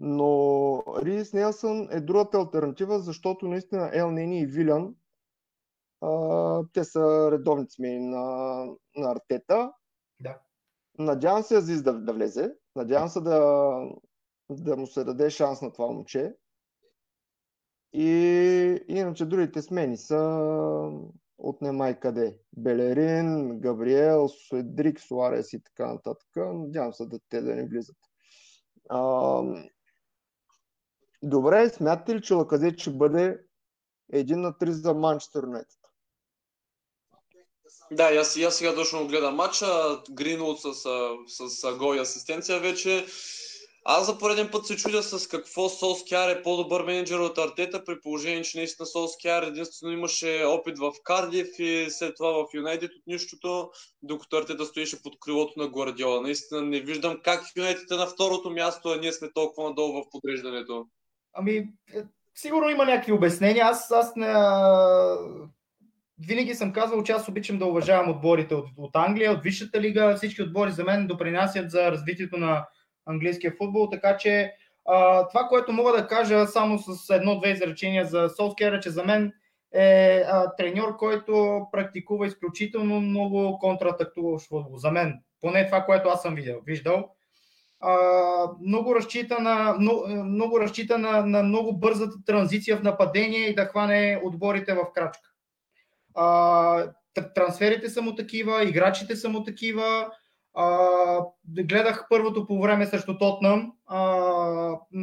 Но 0.00 0.82
Рис 1.02 1.32
Нелсън 1.32 1.88
е 1.90 2.00
другата 2.00 2.38
альтернатива, 2.38 2.98
защото 2.98 3.48
наистина 3.48 3.90
Ел 3.92 4.10
Нени 4.10 4.40
и 4.40 4.46
Вилян 4.46 4.94
те 6.72 6.84
са 6.84 7.28
редовни 7.32 7.66
смени 7.70 7.98
на, 7.98 8.64
на 8.96 9.10
Артета. 9.10 9.72
Надявам 10.98 11.42
се 11.42 11.56
Азиз 11.56 11.82
да, 11.82 11.92
да 11.92 12.12
влезе. 12.12 12.54
Надявам 12.76 13.08
се 13.08 13.20
да, 13.20 13.38
да 14.50 14.76
му 14.76 14.86
се 14.86 15.04
даде 15.04 15.30
шанс 15.30 15.62
на 15.62 15.72
това 15.72 15.86
момче. 15.86 16.34
И 17.92 18.08
иначе 18.88 19.26
другите 19.26 19.62
смени 19.62 19.96
са 19.96 20.18
от 21.38 21.62
немай 21.62 22.00
къде. 22.00 22.38
Белерин, 22.56 23.60
Габриел, 23.60 24.28
Суедрик, 24.28 25.00
Суарес 25.00 25.52
и 25.52 25.62
така 25.62 25.92
нататък. 25.92 26.28
Надявам 26.36 26.92
се 26.92 27.06
да 27.06 27.18
те 27.28 27.40
да 27.40 27.54
не 27.54 27.68
влизат. 27.68 27.96
А, 28.88 29.42
добре, 31.22 31.68
смятате 31.68 32.14
ли, 32.14 32.22
че 32.22 32.34
Лаказет 32.34 32.78
ще 32.78 32.90
бъде 32.90 33.40
един 34.12 34.40
на 34.40 34.58
три 34.58 34.72
за 34.72 34.94
Манчестър 34.94 35.44
Юнайтед? 35.44 35.85
Да, 37.90 38.04
аз, 38.04 38.36
аз 38.36 38.56
сега 38.56 38.74
точно 38.74 39.06
гледам 39.06 39.34
матча. 39.34 39.66
Гринвуд 40.10 40.60
с, 40.60 40.74
с, 41.26 41.50
с 41.50 41.76
гол 41.76 41.94
и 41.94 41.98
асистенция 41.98 42.60
вече. 42.60 43.06
Аз 43.88 44.06
за 44.06 44.18
пореден 44.18 44.48
път 44.52 44.66
се 44.66 44.76
чудя 44.76 45.02
с 45.02 45.28
какво 45.28 45.68
Солскияр 45.68 46.28
е 46.28 46.42
по-добър 46.42 46.82
менеджер 46.84 47.18
от 47.18 47.38
Артета, 47.38 47.84
при 47.84 48.00
положение, 48.00 48.42
че 48.42 48.58
наистина 48.58 48.86
Солскияр 48.86 49.42
единствено 49.42 49.92
имаше 49.92 50.44
опит 50.46 50.78
в 50.78 50.92
Кардив 51.04 51.48
и 51.58 51.86
след 51.90 52.16
това 52.16 52.32
в 52.32 52.54
Юнайтед 52.54 52.90
от 52.90 53.06
нищото, 53.06 53.70
докато 54.02 54.36
Артета 54.36 54.64
стоеше 54.64 55.02
под 55.02 55.20
крилото 55.20 55.52
на 55.56 55.68
Гвардиола. 55.68 56.20
Наистина 56.20 56.62
не 56.62 56.80
виждам 56.80 57.20
как 57.24 57.44
Юнайтед 57.56 57.90
е 57.90 57.94
на 57.94 58.06
второто 58.06 58.50
място, 58.50 58.88
а 58.88 58.96
ние 58.96 59.12
сме 59.12 59.32
толкова 59.32 59.68
надолу 59.68 59.92
в 59.92 60.10
подреждането. 60.10 60.86
Ами, 61.32 61.56
е, 61.94 62.02
сигурно 62.34 62.70
има 62.70 62.84
някакви 62.84 63.12
обяснения. 63.12 63.66
Аз, 63.66 63.90
аз 63.90 64.16
не, 64.16 64.32
винаги 66.18 66.54
съм 66.54 66.72
казвал, 66.72 67.02
че 67.02 67.12
аз 67.12 67.28
обичам 67.28 67.58
да 67.58 67.66
уважавам 67.66 68.10
отборите 68.10 68.54
от, 68.54 68.66
от 68.76 68.96
Англия, 68.96 69.32
от 69.32 69.42
Висшата 69.42 69.80
лига. 69.80 70.16
Всички 70.16 70.42
отбори 70.42 70.70
за 70.70 70.84
мен 70.84 71.06
допринасят 71.06 71.70
за 71.70 71.90
развитието 71.92 72.36
на 72.36 72.66
английския 73.06 73.52
футбол, 73.58 73.88
така 73.90 74.16
че 74.16 74.52
а, 74.88 75.28
това, 75.28 75.48
което 75.48 75.72
мога 75.72 75.92
да 75.92 76.06
кажа 76.06 76.46
само 76.46 76.78
с 76.78 77.14
едно-две 77.14 77.50
изречения 77.50 78.04
за 78.04 78.28
Солскер 78.36 78.72
е, 78.72 78.80
че 78.80 78.90
за 78.90 79.04
мен 79.04 79.32
е 79.74 80.22
а, 80.28 80.56
треньор, 80.56 80.96
който 80.96 81.62
практикува 81.72 82.26
изключително 82.26 83.00
много 83.00 83.58
контратактуващ 83.58 84.48
футбол. 84.48 84.76
За 84.76 84.90
мен, 84.90 85.20
поне 85.40 85.66
това, 85.66 85.84
което 85.84 86.08
аз 86.08 86.22
съм 86.22 86.34
видел, 86.34 86.60
виждал. 86.66 87.10
А, 87.80 87.96
много 88.66 88.94
разчита, 88.94 89.38
на, 89.40 89.76
много, 89.78 90.08
много, 90.08 90.60
разчита 90.60 90.98
на, 90.98 91.26
на 91.26 91.42
много 91.42 91.78
бързата 91.78 92.16
транзиция 92.26 92.76
в 92.76 92.82
нападение 92.82 93.48
и 93.48 93.54
да 93.54 93.64
хване 93.64 94.20
отборите 94.24 94.74
в 94.74 94.92
крачка. 94.94 95.30
Трансферите 97.34 97.88
са 97.88 98.02
му 98.02 98.14
такива, 98.14 98.64
играчите 98.64 99.16
са 99.16 99.28
му 99.28 99.44
такива, 99.44 100.10
гледах 101.48 102.06
първото 102.10 102.46
по 102.46 102.60
време 102.60 102.86
срещу 102.86 103.18
Тотнам 103.18 103.72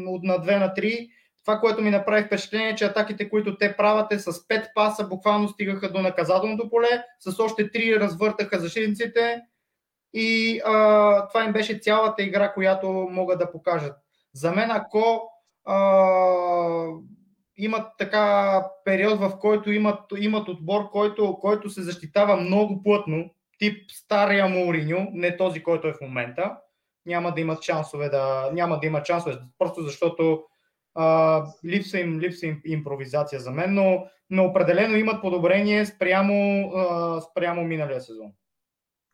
от 0.08 0.24
на 0.24 0.34
2 0.34 0.60
на 0.60 0.74
3. 0.78 1.10
това, 1.46 1.60
което 1.60 1.82
ми 1.82 1.90
направи 1.90 2.24
впечатление, 2.24 2.70
е, 2.70 2.76
че 2.76 2.86
атаките, 2.86 3.30
които 3.30 3.58
те 3.58 3.78
правят 3.78 4.14
е 4.14 4.20
с 4.20 4.32
5 4.32 4.74
паса, 4.76 5.08
буквално 5.08 5.50
стигаха 5.50 5.92
до 5.92 6.02
наказателното 6.02 6.70
поле, 6.70 7.04
с 7.20 7.40
още 7.40 7.72
3 7.72 8.00
развъртаха 8.00 8.60
защитниците 8.60 9.42
и 10.14 10.62
а, 10.66 11.28
това 11.28 11.44
им 11.44 11.54
беше 11.54 11.80
цялата 11.80 12.24
игра, 12.24 12.54
която 12.54 12.88
могат 13.12 13.40
да 13.40 13.52
покажат. 13.52 13.96
За 14.34 14.52
мен, 14.52 14.72
ако 14.72 15.30
а, 15.66 15.76
имат 17.58 17.88
така 17.98 18.66
период, 18.86 19.20
в 19.20 19.40
който 19.40 19.72
имат, 19.72 20.00
имат 20.18 20.48
отбор, 20.48 20.90
който, 20.90 21.38
който 21.42 21.70
се 21.70 21.82
защитава 21.82 22.36
много 22.36 22.84
плътно, 22.84 23.30
тип 23.60 23.92
стария 23.92 24.50
Мауриньо, 24.50 25.08
не 25.12 25.38
този, 25.38 25.64
който 25.64 25.88
е 25.88 25.94
в 25.94 26.02
момента, 26.02 26.58
няма 27.06 27.34
да 27.34 27.42
имат 27.42 27.64
шансове 27.64 28.10
да, 28.10 28.50
няма 28.54 28.80
да 28.80 28.88
имат 28.88 29.06
шансове, 29.06 29.40
просто 29.58 29.82
защото 29.82 30.44
а, 30.96 31.46
липса, 31.66 32.00
им, 32.00 32.20
липса 32.20 32.46
им 32.46 32.62
импровизация 32.66 33.40
за 33.40 33.52
мен, 33.52 33.74
но, 33.74 34.06
но 34.30 34.46
определено 34.46 34.98
имат 34.98 35.22
подобрение 35.22 35.86
спрямо, 35.86 36.70
а, 36.76 37.22
спрямо 37.22 37.64
миналия 37.64 38.02
сезон. 38.02 38.32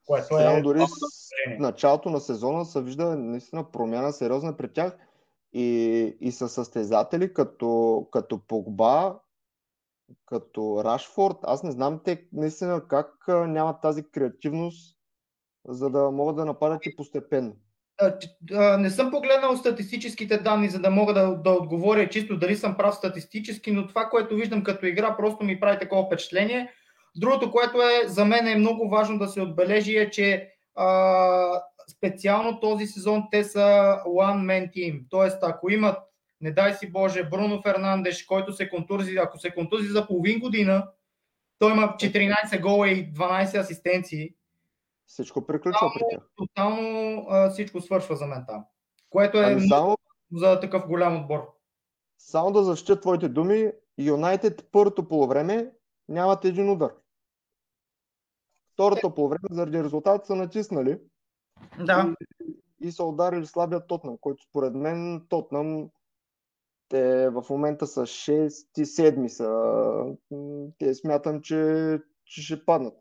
Което 0.05 0.37
е 0.37 0.61
дори 0.61 0.79
с 0.79 1.59
началото 1.59 2.09
на 2.09 2.19
сезона 2.19 2.65
се 2.65 2.81
вижда 2.81 3.05
наистина 3.17 3.71
промяна 3.71 4.13
сериозна 4.13 4.57
при 4.57 4.73
тях 4.73 4.97
и, 5.53 6.17
и 6.21 6.31
са 6.31 6.49
състезатели 6.49 7.33
като, 7.33 8.07
като 8.11 8.39
Погба, 8.47 9.19
като 10.25 10.81
Рашфорд. 10.83 11.37
Аз 11.43 11.63
не 11.63 11.71
знам 11.71 12.01
те 12.05 12.25
наистина 12.33 12.87
как 12.87 13.27
нямат 13.27 13.81
тази 13.81 14.03
креативност, 14.03 14.97
за 15.67 15.89
да 15.89 16.11
могат 16.11 16.35
да 16.35 16.45
нападат 16.45 16.85
и 16.85 16.95
постепенно 16.95 17.55
не 18.79 18.89
съм 18.89 19.11
погледнал 19.11 19.57
статистическите 19.57 20.37
данни, 20.37 20.69
за 20.69 20.79
да 20.79 20.89
мога 20.89 21.13
да, 21.13 21.35
да 21.35 21.51
отговоря 21.51 22.09
чисто 22.09 22.39
дали 22.39 22.55
съм 22.55 22.77
прав 22.77 22.95
статистически, 22.95 23.71
но 23.71 23.87
това, 23.87 24.09
което 24.09 24.35
виждам 24.35 24.63
като 24.63 24.85
игра, 24.85 25.17
просто 25.17 25.45
ми 25.45 25.59
прави 25.59 25.79
такова 25.79 26.05
впечатление. 26.05 26.71
Другото, 27.15 27.51
което 27.51 27.81
е 27.81 28.07
за 28.07 28.25
мен 28.25 28.47
е 28.47 28.55
много 28.55 28.89
важно 28.89 29.19
да 29.19 29.27
се 29.27 29.41
отбележи 29.41 29.97
е, 29.97 30.09
че 30.09 30.49
а, 30.75 31.61
специално 31.89 32.59
този 32.59 32.87
сезон 32.87 33.23
те 33.31 33.43
са 33.43 33.97
one 34.07 34.45
man 34.45 34.71
team. 34.75 35.05
Тоест, 35.09 35.37
ако 35.41 35.71
имат, 35.71 35.97
не 36.41 36.51
дай 36.51 36.73
си 36.73 36.91
Боже, 36.91 37.23
Бруно 37.23 37.61
Фернандеш, 37.61 38.23
който 38.23 38.53
се 38.53 38.69
контузи, 38.69 39.15
ако 39.17 39.39
се 39.39 39.51
контузи 39.51 39.87
за 39.87 40.07
половин 40.07 40.39
година, 40.39 40.87
той 41.59 41.71
има 41.71 41.83
14 41.83 42.61
гола 42.61 42.89
и 42.89 43.13
12 43.13 43.59
асистенции 43.59 44.29
всичко 45.09 45.45
приключва 45.45 45.91
при 45.93 46.03
тях. 46.09 46.29
Тотално 46.35 47.25
а, 47.29 47.49
всичко 47.49 47.81
свършва 47.81 48.15
за 48.15 48.25
мен 48.25 48.43
там. 48.47 48.65
Което 49.09 49.37
е 49.37 49.43
ами 49.43 49.67
само, 49.67 49.97
за 50.33 50.59
такъв 50.59 50.87
голям 50.87 51.21
отбор. 51.21 51.53
Само 52.17 52.51
да 52.51 52.63
защитя 52.63 52.99
твоите 52.99 53.29
думи, 53.29 53.71
Юнайтед 53.97 54.67
първото 54.71 55.07
полувреме 55.07 55.71
нямат 56.07 56.45
един 56.45 56.69
удар. 56.69 56.91
Второто 58.73 59.07
е. 59.07 59.15
полувреме 59.15 59.47
заради 59.51 59.83
резултата 59.83 60.25
са 60.25 60.35
натиснали. 60.35 60.97
Да. 61.85 62.15
И, 62.47 62.87
и 62.87 62.91
са 62.91 63.03
ударили 63.03 63.45
слабия 63.45 63.87
Тотнам, 63.87 64.17
който 64.21 64.43
според 64.43 64.73
мен 64.75 65.25
Тотнам 65.29 65.89
те 66.89 67.29
в 67.29 67.45
момента 67.49 67.87
са 67.87 68.01
6 68.01 68.67
и 68.77 68.85
7 68.85 69.27
са. 69.27 70.15
Те 70.77 70.93
смятам, 70.93 71.41
че, 71.41 71.99
че 72.25 72.41
ще 72.41 72.65
паднат. 72.65 72.93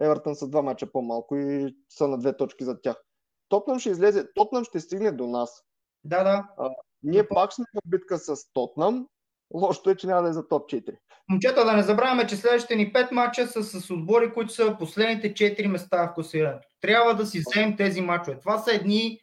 Евертън 0.00 0.34
са 0.34 0.48
два 0.48 0.62
мача 0.62 0.92
по-малко 0.92 1.36
и 1.36 1.76
са 1.88 2.08
на 2.08 2.18
две 2.18 2.36
точки 2.36 2.64
за 2.64 2.80
тях. 2.80 3.02
Тотнам 3.48 3.78
ще 3.78 3.90
излезе, 3.90 4.32
Тотнам 4.34 4.64
ще 4.64 4.80
стигне 4.80 5.12
до 5.12 5.26
нас. 5.26 5.64
Да, 6.04 6.24
да. 6.24 6.48
А, 6.58 6.70
ние 7.02 7.28
пак 7.28 7.52
сме 7.52 7.64
в 7.74 7.88
битка 7.88 8.18
с 8.18 8.52
Тотнам. 8.52 9.08
Лошото 9.54 9.90
е, 9.90 9.96
че 9.96 10.06
няма 10.06 10.22
да 10.22 10.28
е 10.28 10.32
за 10.32 10.48
топ 10.48 10.70
4. 10.70 10.96
Момчета, 11.28 11.64
да 11.64 11.72
не 11.72 11.82
забравяме, 11.82 12.26
че 12.26 12.36
следващите 12.36 12.76
ни 12.76 12.92
5 12.92 13.12
мача 13.12 13.46
са 13.46 13.62
с 13.62 13.90
отбори, 13.90 14.32
които 14.32 14.52
са 14.52 14.76
последните 14.78 15.34
4 15.34 15.66
места 15.66 16.06
в 16.06 16.14
класирането. 16.14 16.68
Трябва 16.80 17.14
да 17.14 17.26
си 17.26 17.42
вземем 17.46 17.76
тези 17.76 18.00
мачове. 18.00 18.38
Това 18.40 18.58
са 18.58 18.74
едни 18.74 19.20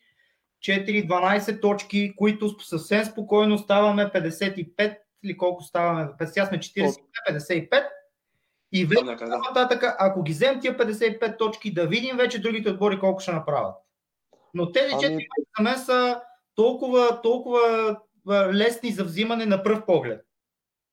4-12 0.68 1.62
точки, 1.62 2.14
които 2.16 2.60
съвсем 2.60 3.06
спокойно 3.06 3.58
ставаме 3.58 4.12
55 4.12 4.98
или 5.24 5.38
колко 5.38 5.64
ставаме? 5.64 6.10
Сега 6.26 6.46
сме 6.46 6.60
45-55 6.60 7.84
и 8.72 8.86
вече 8.86 9.04
да. 9.04 9.38
нататък, 9.38 9.96
ако 10.00 10.24
ги 10.24 10.32
вземем 10.32 10.62
тия 10.62 10.78
55 10.78 11.38
точки, 11.38 11.74
да 11.74 11.88
видим 11.88 12.18
вече 12.18 12.42
другите 12.42 12.70
отбори 12.70 13.00
колко 13.00 13.20
ще 13.20 13.32
направят. 13.32 13.76
Но 14.54 14.72
тези 14.72 14.94
4 14.94 15.08
ами... 15.08 15.28
за 15.58 15.64
мен 15.64 15.78
са 15.80 16.22
толкова, 16.56 17.22
толкова 17.22 17.98
лесни 18.30 18.92
за 18.92 19.04
взимане 19.04 19.46
на 19.46 19.64
пръв 19.64 19.86
поглед. 19.86 20.26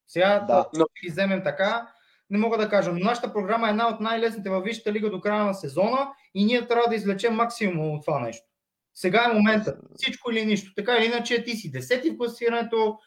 Сега, 0.07 0.41
да. 0.41 0.59
ако 0.59 0.93
ги 1.05 1.11
вземем 1.11 1.43
така, 1.45 1.89
не 2.31 2.39
мога 2.39 2.59
да 2.59 2.69
кажа. 2.69 2.93
Но 2.93 2.99
нашата 2.99 3.33
програма 3.33 3.67
е 3.67 3.71
една 3.71 3.89
от 3.89 4.01
най-лесните 4.01 4.51
във 4.51 4.65
Висшата 4.65 4.93
лига 4.93 5.11
до 5.11 5.21
края 5.21 5.45
на 5.45 5.55
сезона 5.55 6.09
и 6.35 6.45
ние 6.45 6.69
трябва 6.69 6.89
да 6.89 6.95
извлечем 6.95 7.35
максимум 7.35 7.95
от 7.95 8.05
това 8.05 8.21
нещо. 8.21 8.47
Сега 8.95 9.27
е 9.31 9.35
момента. 9.35 9.77
Всичко 9.97 10.31
или 10.31 10.45
нищо. 10.45 10.75
Така 10.77 10.97
или 10.97 11.07
иначе, 11.07 11.45
ти 11.45 11.57
си 11.57 11.71
десети 11.71 12.11
в 12.11 12.17
класирането, 12.17 12.99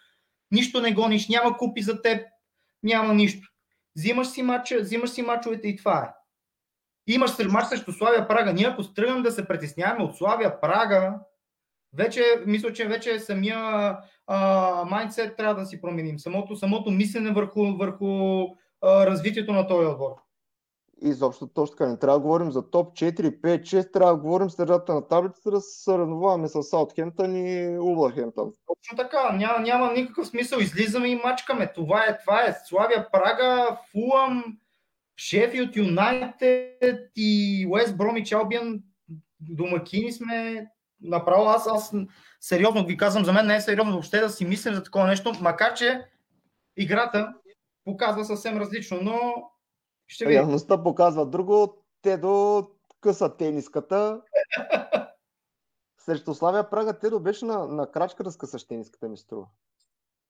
нищо 0.51 0.81
не 0.81 0.93
гониш, 0.93 1.29
няма 1.29 1.57
купи 1.57 1.81
за 1.81 2.01
теб, 2.01 2.27
няма 2.83 3.13
нищо. 3.13 3.47
Взимаш 3.95 4.27
си, 4.27 4.41
матча, 4.41 4.79
взимаш 4.79 5.09
си 5.09 5.21
матчовете 5.21 5.67
и 5.67 5.75
това 5.75 6.03
е. 6.03 6.13
Имаш 7.07 7.31
матч 7.49 7.67
срещу 7.67 7.91
Славия 7.91 8.27
Прага. 8.27 8.53
Ние 8.53 8.67
ако 8.67 8.93
тръгнем 8.93 9.23
да 9.23 9.31
се 9.31 9.47
притесняваме 9.47 10.03
от 10.03 10.17
Славия 10.17 10.61
Прага, 10.61 11.19
вече, 11.97 12.23
мисля, 12.45 12.73
че 12.73 12.87
вече 12.87 13.19
самия 13.19 13.97
майндсет 14.85 15.37
трябва 15.37 15.55
да 15.55 15.65
си 15.65 15.81
променим. 15.81 16.19
Самото, 16.19 16.55
самото 16.55 16.91
мислене 16.91 17.31
върху, 17.31 17.77
върху 17.77 18.41
а, 18.81 19.05
развитието 19.05 19.53
на 19.53 19.67
този 19.67 19.87
отбор 19.87 20.23
изобщо 21.03 21.47
точно 21.47 21.75
така. 21.75 21.89
Не 21.89 21.99
трябва 21.99 22.19
да 22.19 22.23
говорим 22.23 22.51
за 22.51 22.69
топ 22.69 22.93
4, 22.93 23.41
5, 23.41 23.61
6, 23.61 23.93
трябва 23.93 24.13
да 24.13 24.19
говорим 24.19 24.49
с 24.49 24.55
средата 24.55 24.93
на 24.93 25.07
таблицата, 25.07 25.51
да 25.51 25.61
се 25.61 25.83
съревноваваме 25.83 26.47
с 26.47 26.63
Саутхемптън 26.63 27.35
и 27.35 27.77
Улахемптън. 27.79 28.51
Точно 28.67 28.97
така, 28.97 29.31
няма, 29.31 29.59
няма 29.59 29.93
никакъв 29.93 30.27
смисъл. 30.27 30.59
Излизаме 30.59 31.07
и 31.07 31.15
мачкаме. 31.15 31.73
Това 31.73 32.05
е, 32.05 32.17
това 32.17 32.41
е. 32.41 32.55
Славия 32.65 33.11
Прага, 33.11 33.77
Фулъм, 33.91 34.57
Шефилд 35.17 35.75
Юнайтед 35.75 37.11
и 37.15 37.67
Уест 37.69 37.97
Бромич 37.97 38.31
Албиан 38.31 38.79
домакини 39.39 40.11
сме. 40.11 40.67
Направо 41.03 41.49
аз, 41.49 41.67
аз 41.67 41.93
сериозно 42.41 42.85
ви 42.85 42.97
казвам, 42.97 43.25
за 43.25 43.33
мен 43.33 43.47
не 43.47 43.55
е 43.55 43.61
сериозно 43.61 43.91
въобще 43.91 44.19
да 44.19 44.29
си 44.29 44.45
мислим 44.45 44.73
за 44.73 44.83
такова 44.83 45.07
нещо, 45.07 45.33
макар 45.41 45.73
че 45.73 46.05
играта 46.77 47.33
показва 47.85 48.25
съвсем 48.25 48.57
различно, 48.57 48.97
но 49.01 49.19
ще 50.07 50.25
ви... 50.25 50.33
Реалността 50.33 50.83
показва 50.83 51.25
друго. 51.25 51.77
Те 52.01 52.17
до 52.17 52.67
къса 53.01 53.37
тениската. 53.37 54.21
Срещу 56.05 56.33
Славия 56.33 56.69
Прага 56.69 56.99
Тедо 56.99 57.19
беше 57.19 57.45
на, 57.45 57.67
на 57.67 57.91
крачка 57.91 58.23
да 58.23 58.31
скъсаш 58.31 58.67
тениската, 58.67 59.09
ми 59.09 59.17
струва. 59.17 59.45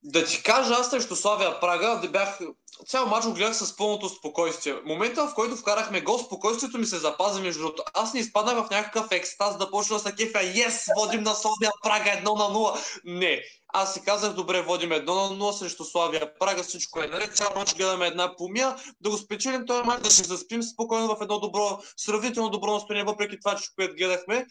Да 0.03 0.25
ти 0.25 0.43
кажа, 0.43 0.73
аз 0.73 0.89
срещу 0.89 1.15
Славия 1.15 1.59
Прага 1.59 1.99
да 2.01 2.09
бях... 2.09 2.39
Цял 2.87 3.07
мач 3.07 3.25
го 3.25 3.33
гледах 3.33 3.55
с 3.55 3.75
пълното 3.75 4.09
спокойствие. 4.09 4.75
Момента, 4.85 5.27
в 5.27 5.33
който 5.33 5.55
вкарахме 5.55 6.01
гол, 6.01 6.17
спокойствието 6.17 6.77
ми 6.77 6.85
се 6.85 6.97
запази 6.97 7.41
между 7.41 7.61
другото. 7.61 7.83
Аз 7.93 8.13
не 8.13 8.19
изпаднах 8.19 8.55
в 8.55 8.69
някакъв 8.69 9.07
екстаз 9.11 9.57
да 9.57 9.71
почна 9.71 9.95
да 9.95 9.99
се 9.99 10.15
кефя. 10.15 10.39
Yes, 10.39 10.93
водим 10.99 11.23
на 11.23 11.33
Славия 11.33 11.71
Прага 11.83 12.09
1 12.09 12.23
на 12.23 12.55
0. 12.55 12.99
Не. 13.05 13.41
Аз 13.67 13.93
си 13.93 14.01
казах, 14.05 14.33
добре, 14.33 14.61
водим 14.61 14.89
1 14.89 15.05
на 15.05 15.45
0 15.45 15.51
срещу 15.51 15.83
Славия 15.83 16.39
Прага, 16.39 16.63
всичко 16.63 17.01
е 17.01 17.07
наред. 17.07 17.35
Цял 17.35 17.49
мач 17.55 17.75
гледаме 17.75 18.07
една 18.07 18.35
помия, 18.35 18.75
да 19.01 19.09
го 19.09 19.17
спечелим 19.17 19.65
този 19.65 19.83
мач, 19.83 20.01
да 20.01 20.11
се 20.11 20.23
заспим 20.23 20.63
спокойно 20.63 21.07
в 21.07 21.21
едно 21.21 21.39
добро, 21.39 21.79
сравнително 21.97 22.49
добро 22.49 22.73
настроение, 22.73 23.05
въпреки 23.05 23.39
това, 23.39 23.55
че 23.55 23.69
което 23.75 23.95
гледахме. 23.95 24.45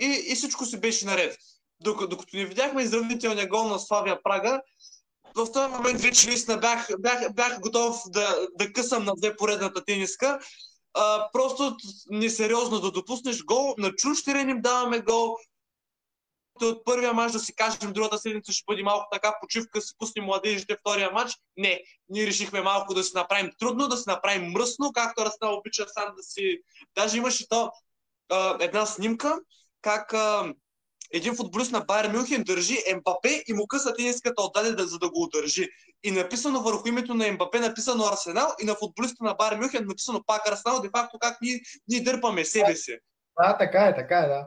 И, 0.00 0.24
и 0.26 0.34
всичко 0.34 0.64
си 0.64 0.80
беше 0.80 1.06
наред 1.06 1.36
докато, 1.80 2.08
докато 2.08 2.36
не 2.36 2.44
видяхме 2.44 2.82
изравнителния 2.82 3.48
гол 3.48 3.68
на 3.68 3.78
Славия 3.78 4.22
Прага, 4.22 4.60
в 5.34 5.52
този 5.52 5.68
момент 5.68 6.00
вече 6.00 6.26
наистина 6.26 6.58
бях, 6.58 6.88
бях, 6.98 7.32
бях 7.34 7.60
готов 7.60 8.02
да, 8.06 8.48
да 8.54 8.72
късам 8.72 9.04
на 9.04 9.14
две 9.16 9.36
поредната 9.36 9.84
тениска. 9.84 10.40
А, 10.94 11.28
просто 11.32 11.76
несериозно 12.10 12.80
да 12.80 12.90
допуснеш 12.90 13.44
гол. 13.44 13.74
На 13.78 13.92
чуж 13.92 14.24
терен 14.24 14.48
им 14.48 14.60
даваме 14.60 15.00
гол. 15.00 15.36
От 16.62 16.84
първия 16.84 17.12
мач 17.12 17.32
да 17.32 17.38
си 17.38 17.54
кажем, 17.54 17.92
другата 17.92 18.18
седмица 18.18 18.52
ще 18.52 18.64
бъде 18.66 18.82
малко 18.82 19.06
така 19.12 19.34
почивка, 19.40 19.80
си 19.80 19.94
пуснем 19.98 20.24
младежите 20.24 20.76
втория 20.76 21.10
мач. 21.10 21.32
Не, 21.56 21.80
ние 22.08 22.26
решихме 22.26 22.60
малко 22.60 22.94
да 22.94 23.02
си 23.04 23.12
направим 23.14 23.50
трудно, 23.58 23.88
да 23.88 23.96
си 23.96 24.04
направим 24.06 24.50
мръсно, 24.50 24.92
както 24.92 25.24
Раснал 25.24 25.58
обича 25.58 25.86
сам 25.88 26.14
да 26.16 26.22
си... 26.22 26.58
Даже 26.94 27.16
имаше 27.16 27.48
то 27.48 27.70
а, 28.30 28.56
една 28.60 28.86
снимка, 28.86 29.38
как 29.82 30.14
а, 30.14 30.54
един 31.14 31.36
футболист 31.36 31.72
на 31.72 31.80
Байер 31.80 32.12
Мюнхен 32.12 32.42
държи 32.42 32.78
Ембапе 32.86 33.42
и 33.48 33.52
му 33.52 33.66
къса 33.66 33.94
тениската 33.94 34.42
отдаде, 34.42 34.72
да, 34.72 34.86
за 34.86 34.98
да 34.98 35.10
го 35.10 35.22
удържи. 35.22 35.68
И 36.04 36.10
написано 36.10 36.60
върху 36.60 36.88
името 36.88 37.14
на 37.14 37.26
Ембапе, 37.26 37.60
написано 37.60 38.04
Арсенал 38.04 38.48
и 38.62 38.66
на 38.66 38.74
футболиста 38.74 39.24
на 39.24 39.34
Байер 39.34 39.56
Мюнхен 39.56 39.86
написано 39.86 40.20
пак 40.26 40.48
Арсенал, 40.48 40.80
де 40.80 40.88
факто 40.96 41.18
как 41.18 41.38
ние, 41.42 41.60
ние 41.88 42.00
дърпаме 42.00 42.44
себе 42.44 42.76
си. 42.76 42.98
Да, 43.42 43.58
така 43.58 43.84
е, 43.84 43.94
така 43.94 44.18
е, 44.18 44.28
да. 44.28 44.46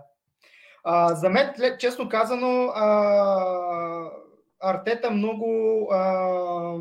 А, 0.84 1.15
за 1.15 1.30
мен, 1.30 1.53
честно 1.80 2.10
казано, 2.10 2.63
а, 2.75 4.12
Артета 4.60 5.12
много 5.12 5.47
а, 5.91 6.77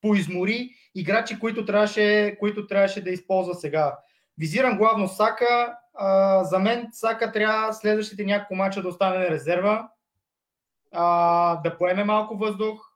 поизмори 0.00 0.70
играчи, 0.94 1.38
които 1.38 1.64
трябваше, 1.64 2.36
които 2.40 2.66
трябваше 2.66 3.04
да 3.04 3.10
използва 3.10 3.54
сега. 3.54 3.98
Визирам 4.38 4.78
главно 4.78 5.08
Сака. 5.08 5.76
За 6.42 6.58
мен 6.58 6.88
Сака 6.92 7.32
трябва 7.32 7.72
следващите 7.72 8.24
няколко 8.24 8.54
мача 8.54 8.82
да 8.82 8.88
остане 8.88 9.18
на 9.18 9.30
резерва, 9.30 9.88
а, 10.92 11.56
да 11.56 11.78
поеме 11.78 12.04
малко 12.04 12.36
въздух, 12.36 12.90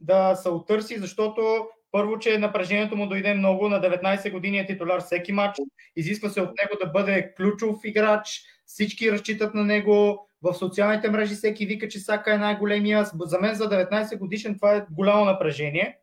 да 0.00 0.34
се 0.34 0.48
отърси, 0.48 0.98
защото 0.98 1.68
първо, 1.92 2.18
че 2.18 2.38
напрежението 2.38 2.96
му 2.96 3.06
дойде 3.06 3.34
много, 3.34 3.68
на 3.68 3.80
19 3.80 4.32
години 4.32 4.58
е 4.58 4.66
титуляр 4.66 5.00
всеки 5.00 5.32
матч, 5.32 5.58
изисква 5.96 6.28
се 6.28 6.40
от 6.40 6.48
него 6.48 6.84
да 6.84 6.90
бъде 6.90 7.34
ключов 7.34 7.76
играч, 7.84 8.42
всички 8.66 9.12
разчитат 9.12 9.54
на 9.54 9.64
него, 9.64 10.28
в 10.42 10.54
социалните 10.54 11.10
мрежи 11.10 11.34
всеки 11.34 11.66
вика, 11.66 11.88
че 11.88 11.98
Сака 11.98 12.34
е 12.34 12.38
най-големия. 12.38 13.04
За 13.04 13.40
мен 13.40 13.54
за 13.54 13.68
19 13.68 14.18
годишен 14.18 14.54
това 14.54 14.74
е 14.74 14.86
голямо 14.90 15.24
напрежение. 15.24 15.98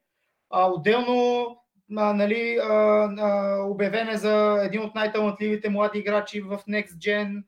А, 0.49 0.65
отделно 0.65 1.47
нали, 1.91 2.57
а, 2.63 2.73
а, 3.17 3.57
обявен 3.63 4.09
е 4.09 4.17
за 4.17 4.61
един 4.63 4.81
от 4.81 4.95
най-талантливите 4.95 5.69
млади 5.69 5.99
играчи 5.99 6.41
в 6.41 6.59
Next 6.69 6.91
Gen 6.91 7.43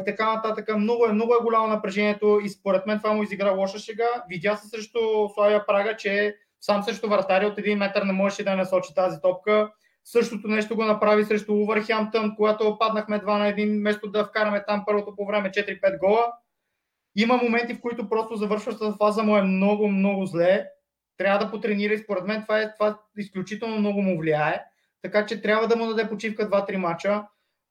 и 0.00 0.04
така 0.04 0.34
нататък. 0.34 0.68
Много 0.76 1.06
е, 1.06 1.12
много 1.12 1.34
е 1.34 1.42
голямо 1.42 1.66
напрежението 1.66 2.40
и 2.44 2.48
според 2.48 2.86
мен 2.86 2.98
това 2.98 3.12
му 3.12 3.22
изигра 3.22 3.50
лоша 3.50 3.78
шега. 3.78 4.24
Видя 4.28 4.56
се 4.56 4.68
срещу 4.68 4.98
Славия 5.34 5.66
Прага, 5.66 5.96
че 5.96 6.36
сам 6.60 6.82
срещу 6.82 7.08
вратари 7.08 7.46
от 7.46 7.58
един 7.58 7.78
метър 7.78 8.02
не 8.02 8.12
можеше 8.12 8.44
да 8.44 8.56
насочи 8.56 8.94
тази 8.94 9.20
топка. 9.20 9.70
Същото 10.04 10.48
нещо 10.48 10.76
го 10.76 10.84
направи 10.84 11.24
срещу 11.24 11.54
Увърхемптън, 11.54 12.36
когато 12.36 12.78
паднахме 12.78 13.20
2 13.20 13.38
на 13.38 13.44
1, 13.44 13.78
вместо 13.78 14.10
да 14.10 14.24
вкараме 14.24 14.64
там 14.66 14.82
първото 14.86 15.16
по 15.16 15.26
време 15.26 15.50
4-5 15.50 15.98
гола. 15.98 16.32
Има 17.16 17.36
моменти, 17.36 17.74
в 17.74 17.80
които 17.80 18.08
просто 18.08 18.36
завършващата 18.36 18.96
фаза 18.96 19.22
му 19.22 19.36
е 19.36 19.42
много, 19.42 19.88
много 19.88 20.26
зле. 20.26 20.66
Трябва 21.20 21.44
да 21.44 21.50
потренира 21.50 21.94
и 21.94 21.98
според 21.98 22.24
мен 22.24 22.42
това, 22.42 22.60
е, 22.60 22.72
това 22.72 22.98
изключително 23.16 23.78
много 23.78 24.02
му 24.02 24.20
влияе. 24.20 24.64
Така 25.02 25.26
че 25.26 25.42
трябва 25.42 25.68
да 25.68 25.76
му 25.76 25.86
даде 25.86 26.08
почивка 26.08 26.50
2-3 26.50 26.76
мача. 26.76 27.22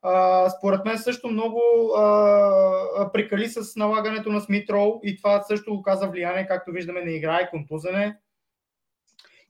А, 0.02 0.50
според 0.50 0.86
мен 0.86 0.98
също 0.98 1.28
много 1.28 1.62
а, 1.98 3.10
прикали 3.14 3.48
с 3.48 3.76
налагането 3.76 4.32
на 4.32 4.42
Смитроу 4.42 5.00
и 5.04 5.18
това 5.18 5.42
също 5.42 5.74
оказа 5.74 6.08
влияние, 6.08 6.48
както 6.48 6.72
виждаме, 6.72 7.02
не 7.02 7.12
играе, 7.12 7.50
контузене. 7.50 8.18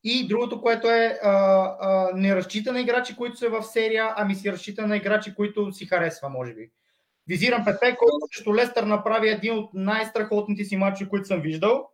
И 0.04 0.28
другото, 0.28 0.62
което 0.62 0.90
е, 0.90 1.20
а, 1.24 1.30
а, 1.80 2.10
не 2.16 2.36
разчита 2.36 2.74
на 2.74 2.82
играчи, 2.82 3.16
които 3.16 3.38
са 3.38 3.50
в 3.50 3.64
серия, 3.64 4.14
ами 4.16 4.36
си 4.36 4.52
разчита 4.52 4.88
на 4.88 4.98
играчи, 4.98 5.36
които 5.36 5.72
си 5.72 5.86
харесва, 5.86 6.30
може 6.30 6.54
би. 6.54 6.72
Визирам 7.28 7.66
Пепе, 7.66 7.96
който 7.96 8.18
срещу 8.34 8.56
Лестър 8.56 8.84
направи 8.84 9.30
един 9.30 9.58
от 9.58 9.70
най-страхотните 9.74 10.64
си 10.64 10.78
матчи, 10.78 11.10
които 11.10 11.28
съм 11.28 11.42
виждал. 11.42 11.90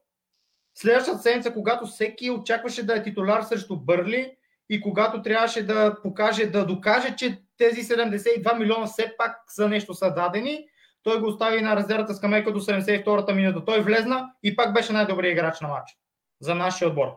Следващата 0.76 1.20
седмица, 1.20 1.54
когато 1.54 1.86
всеки 1.86 2.32
очакваше 2.32 2.86
да 2.86 2.96
е 2.96 3.04
титуляр 3.04 3.42
срещу 3.42 3.76
Бърли 3.76 4.36
и 4.70 4.82
когато 4.82 5.22
трябваше 5.22 5.66
да 5.66 5.98
покаже, 6.04 6.46
да 6.46 6.66
докаже, 6.66 7.16
че 7.16 7.42
тези 7.58 7.84
72 7.84 8.58
милиона 8.58 8.86
все 8.86 9.16
пак 9.18 9.38
за 9.56 9.70
нещо 9.70 9.94
са 9.94 10.14
дадени, 10.14 10.66
той 11.04 11.20
го 11.20 11.28
остави 11.28 11.62
на 11.62 11.76
резервата 11.76 12.14
с 12.14 12.22
камейка 12.22 12.54
до 12.54 12.60
72-та 12.60 13.34
минута. 13.34 13.66
Той 13.66 13.82
влезна 13.82 14.32
и 14.44 14.56
пак 14.56 14.74
беше 14.74 14.94
най-добрият 14.94 15.34
играч 15.34 15.62
на 15.62 15.68
матча 15.68 15.96
за 16.40 16.56
нашия 16.56 16.88
отбор. 16.88 17.08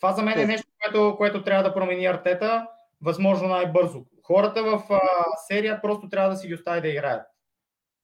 Това 0.00 0.12
за 0.12 0.22
мен 0.22 0.38
е 0.38 0.46
нещо, 0.46 0.68
което, 0.82 1.16
което 1.16 1.44
трябва 1.44 1.62
да 1.62 1.74
промени 1.74 2.06
артета 2.06 2.66
възможно 3.02 3.48
най-бързо. 3.48 4.04
Хората 4.22 4.62
в 4.62 4.82
а, 4.90 5.00
серия 5.48 5.82
просто 5.82 6.08
трябва 6.08 6.30
да 6.30 6.36
си 6.36 6.48
ги 6.48 6.54
остави 6.54 6.80
да 6.80 6.88
играят. 6.88 7.26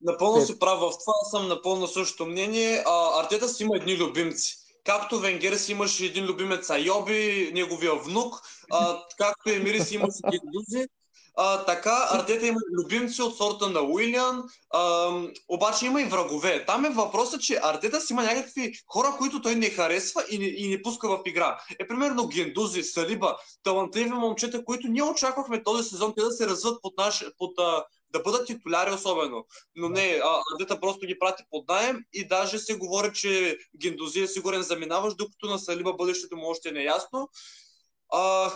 Напълно 0.01 0.47
си 0.47 0.59
прав 0.59 0.79
в 0.81 0.91
това, 0.91 1.15
съм 1.31 1.49
напълно 1.49 1.87
същото 1.87 2.27
мнение. 2.27 2.83
А, 2.87 3.21
артета 3.21 3.49
си 3.49 3.63
има 3.63 3.77
едни 3.77 3.97
любимци. 3.97 4.57
Както 4.85 5.21
Венгер 5.21 5.57
си 5.57 5.73
имаше 5.73 6.05
един 6.05 6.25
любимец 6.25 6.71
Айоби, 6.71 7.51
неговия 7.55 7.95
внук, 7.95 8.41
а, 8.73 9.03
както 9.19 9.51
Емири 9.51 9.81
си 9.81 9.95
имаше 9.95 10.19
Гендузи, 10.31 10.89
а, 11.37 11.65
така, 11.65 12.09
Артета 12.11 12.47
има 12.47 12.61
любимци 12.79 13.23
от 13.23 13.37
сорта 13.37 13.71
на 13.71 13.81
Уилиан, 13.81 14.43
а, 14.71 15.13
обаче 15.49 15.87
има 15.87 16.03
и 16.03 16.05
врагове. 16.05 16.65
Там 16.67 16.85
е 16.85 16.91
въпросът, 16.91 17.43
че 17.43 17.61
Артета 17.63 18.01
си 18.01 18.13
има 18.13 18.23
някакви 18.23 18.73
хора, 18.87 19.15
които 19.19 19.43
той 19.43 19.55
не 19.55 19.71
харесва 19.71 20.25
и 20.31 20.39
не, 20.39 20.45
и 20.45 20.69
не 20.69 20.83
пуска 20.83 21.09
в 21.09 21.21
игра. 21.27 21.61
Е, 21.79 21.87
примерно 21.89 22.29
Гендузи, 22.29 22.83
Салиба, 22.83 23.37
талантливи 23.63 24.11
момчета, 24.11 24.65
които 24.65 24.89
ние 24.89 25.03
очаквахме 25.03 25.63
този 25.63 25.89
сезон 25.89 26.15
те 26.17 26.23
да 26.23 26.31
се 26.31 26.47
развиват 26.47 26.83
под 26.83 26.93
наш, 26.99 27.25
под, 27.39 27.59
а, 27.59 27.85
да 28.16 28.22
бъдат 28.22 28.46
титуляри 28.46 28.90
особено. 28.94 29.46
Но 29.76 29.88
не, 29.88 30.20
Артета 30.55 30.81
просто 30.81 31.07
ги 31.07 31.18
прати 31.18 31.44
под 31.50 31.68
найем 31.68 31.98
и 32.12 32.29
даже 32.29 32.59
се 32.59 32.76
говори, 32.76 33.12
че 33.14 33.59
Гендузи 33.76 34.20
е 34.20 34.26
сигурен 34.26 34.62
заминаваш, 34.62 35.14
докато 35.14 35.46
на 35.46 35.59
Салиба 35.59 35.92
бъдещето 35.92 36.37
му 36.37 36.50
още 36.50 36.68
е 36.68 36.83
ясно. 36.83 37.29
А, 38.12 38.52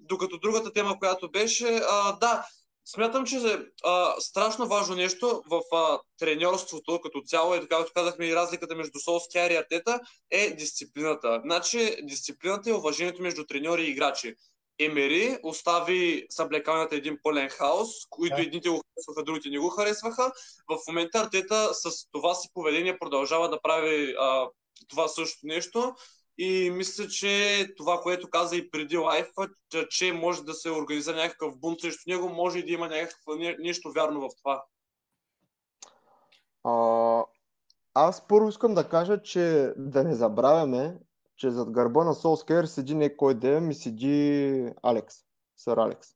докато 0.00 0.38
другата 0.38 0.72
тема, 0.72 0.98
която 0.98 1.30
беше, 1.30 1.80
а, 1.88 2.12
да, 2.12 2.46
смятам, 2.84 3.26
че 3.26 3.36
а, 3.84 4.20
страшно 4.20 4.68
важно 4.68 4.96
нещо 4.96 5.42
в 5.50 5.62
а, 5.76 6.00
треньорството 6.18 7.00
като 7.00 7.22
цяло 7.26 7.54
и 7.54 7.68
както 7.68 7.92
казахме 7.94 8.26
и 8.26 8.36
разликата 8.36 8.76
между 8.76 8.98
Солскияр 9.00 9.50
и 9.50 9.56
Артета 9.56 10.00
е 10.30 10.50
дисциплината. 10.50 11.40
Значи 11.44 11.96
дисциплината 12.02 12.70
и 12.70 12.72
уважението 12.72 13.22
между 13.22 13.44
треньори 13.46 13.82
и 13.82 13.90
играчи. 13.90 14.34
Емери 14.78 15.38
остави 15.42 16.26
съблекалната 16.30 16.96
един 16.96 17.18
пълен 17.22 17.48
хаос, 17.48 17.88
които 18.10 18.36
едните 18.36 18.68
го 18.68 18.82
харесваха, 18.82 19.24
другите 19.24 19.48
не 19.48 19.58
го 19.58 19.68
харесваха. 19.68 20.32
В 20.68 20.78
момента 20.88 21.18
Артета 21.18 21.74
с 21.74 22.10
това 22.12 22.34
си 22.34 22.48
поведение 22.54 22.98
продължава 22.98 23.48
да 23.48 23.60
прави 23.62 24.14
а, 24.20 24.48
това 24.88 25.08
също 25.08 25.46
нещо 25.46 25.94
и 26.38 26.70
мисля, 26.70 27.08
че 27.08 27.66
това, 27.76 28.00
което 28.00 28.30
каза 28.30 28.56
и 28.56 28.70
преди 28.70 28.96
лайфа, 28.96 29.48
че 29.90 30.12
може 30.12 30.42
да 30.42 30.54
се 30.54 30.70
организира 30.70 31.16
някакъв 31.16 31.58
бунт 31.58 31.80
срещу 31.80 32.02
него, 32.06 32.28
може 32.28 32.58
и 32.58 32.64
да 32.64 32.72
има 32.72 32.88
някакво, 32.88 33.34
нещо 33.58 33.92
вярно 33.92 34.20
в 34.20 34.28
това. 34.38 34.64
А, 36.64 37.24
аз 37.94 38.26
първо 38.28 38.48
искам 38.48 38.74
да 38.74 38.88
кажа, 38.88 39.22
че 39.22 39.72
да 39.76 40.04
не 40.04 40.14
забравяме, 40.14 40.96
че 41.36 41.50
зад 41.50 41.70
гърба 41.70 42.04
на 42.04 42.14
Солскер 42.14 42.64
седи 42.64 42.94
не 42.94 43.16
кой 43.16 43.34
да 43.34 43.60
ми 43.60 43.74
седи 43.74 44.72
Алекс, 44.82 45.16
сър 45.56 45.76
Алекс. 45.76 46.08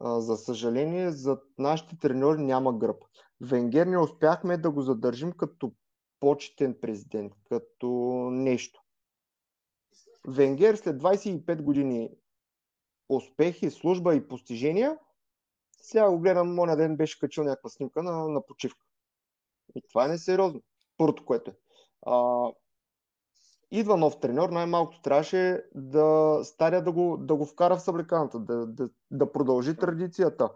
За 0.00 0.36
съжаление, 0.36 1.10
зад 1.10 1.42
нашите 1.58 1.98
треньори 1.98 2.42
няма 2.42 2.78
гръб. 2.78 3.04
Венгер 3.40 3.86
не 3.86 3.98
успяхме 3.98 4.56
да 4.56 4.70
го 4.70 4.82
задържим 4.82 5.32
като 5.32 5.72
почетен 6.20 6.76
президент, 6.80 7.32
като 7.48 7.88
нещо. 8.30 8.82
Венгер 10.28 10.74
след 10.74 11.02
25 11.02 11.62
години 11.62 12.10
успехи, 13.08 13.70
служба 13.70 14.14
и 14.14 14.28
постижения, 14.28 14.98
сега 15.82 16.10
го 16.10 16.18
гледам, 16.18 16.54
моня 16.54 16.76
ден 16.76 16.96
беше 16.96 17.18
качил 17.18 17.44
някаква 17.44 17.70
снимка 17.70 18.02
на, 18.02 18.28
на 18.28 18.46
почивка. 18.46 18.86
И 19.74 19.82
това 19.88 20.04
е 20.04 20.08
несериозно. 20.08 20.62
Първото, 20.96 21.24
което 21.24 21.50
е. 21.50 21.54
А, 22.06 22.46
идва 23.72 23.96
нов 23.96 24.20
треньор, 24.20 24.48
най-малкото 24.48 25.02
трябваше 25.02 25.64
да 25.74 26.40
стария 26.44 26.84
да 26.84 26.92
го, 26.92 27.16
да 27.16 27.34
го 27.36 27.46
вкара 27.46 27.76
в 27.76 27.82
съблеканата, 27.82 28.38
да, 28.38 28.66
да, 28.66 28.88
да 29.10 29.32
продължи 29.32 29.76
традицията. 29.76 30.50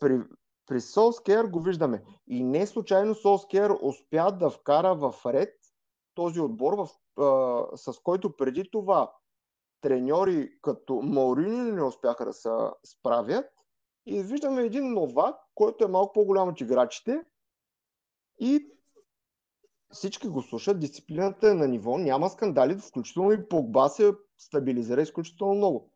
При, 0.00 0.20
при 0.66 0.80
Солскер 0.80 1.44
го 1.44 1.60
виждаме. 1.60 2.04
И 2.26 2.44
не 2.44 2.66
случайно 2.66 3.14
Солскер 3.14 3.70
успя 3.82 4.32
да 4.32 4.50
вкара 4.50 4.94
в 4.94 5.14
ред 5.26 5.54
този 6.14 6.40
отбор, 6.40 6.72
в 6.72 6.88
а, 7.20 7.76
с 7.76 7.98
който 8.02 8.36
преди 8.36 8.70
това 8.70 9.12
треньори 9.80 10.50
като 10.62 10.94
Маурини 10.94 11.72
не 11.72 11.82
успяха 11.82 12.24
да 12.24 12.32
се 12.32 12.50
справят. 12.84 13.46
И 14.06 14.22
виждаме 14.22 14.62
един 14.62 14.92
новак, 14.92 15.36
който 15.54 15.84
е 15.84 15.88
малко 15.88 16.12
по-голям 16.12 16.48
от 16.48 16.60
играчите 16.60 17.24
и 18.40 18.72
всички 19.92 20.28
го 20.28 20.42
слушат, 20.42 20.80
дисциплината 20.80 21.50
е 21.50 21.54
на 21.54 21.68
ниво, 21.68 21.98
няма 21.98 22.30
скандали, 22.30 22.78
включително 22.78 23.32
и 23.32 23.48
Погба 23.48 23.88
се 23.88 24.12
стабилизира 24.38 25.02
изключително 25.02 25.54
много. 25.54 25.92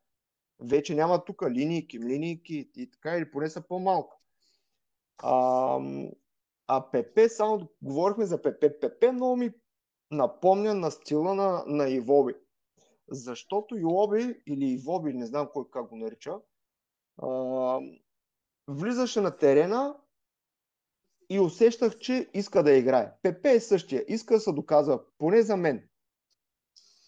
Вече 0.61 0.95
няма 0.95 1.25
тук 1.25 1.43
линейки, 1.51 2.01
линейки 2.01 2.71
и 2.77 2.91
така, 2.91 3.17
или 3.17 3.31
поне 3.31 3.49
са 3.49 3.61
по-малко. 3.61 4.21
А, 5.19 5.81
а 6.67 6.91
ПП, 6.91 7.29
само 7.29 7.69
говорихме 7.83 8.27
за 8.27 8.43
ПП. 8.43 8.65
ПП 8.81 9.13
много 9.13 9.37
ми 9.37 9.51
напомня 10.11 10.75
на 10.75 10.91
стила 10.91 11.35
на, 11.35 11.65
на 11.67 11.89
Ивоби. 11.89 12.35
Защото 13.09 13.77
Иоби 13.77 14.43
или 14.47 14.65
Ивоби, 14.65 15.13
не 15.13 15.27
знам 15.27 15.49
кой 15.53 15.65
как 15.71 15.89
го 15.89 15.97
нарича, 15.97 16.35
а, 17.23 17.81
влизаше 18.69 19.21
на 19.21 19.37
терена 19.37 19.97
и 21.29 21.41
усещах, 21.41 21.99
че 21.99 22.31
иска 22.35 22.63
да 22.63 22.73
играе. 22.73 23.13
Пепе 23.23 23.51
е 23.51 23.61
същия, 23.61 24.05
иска 24.09 24.35
да 24.35 24.41
се 24.41 24.53
доказва, 24.53 25.01
поне 25.19 25.43
за 25.43 25.57
мен. 25.57 25.89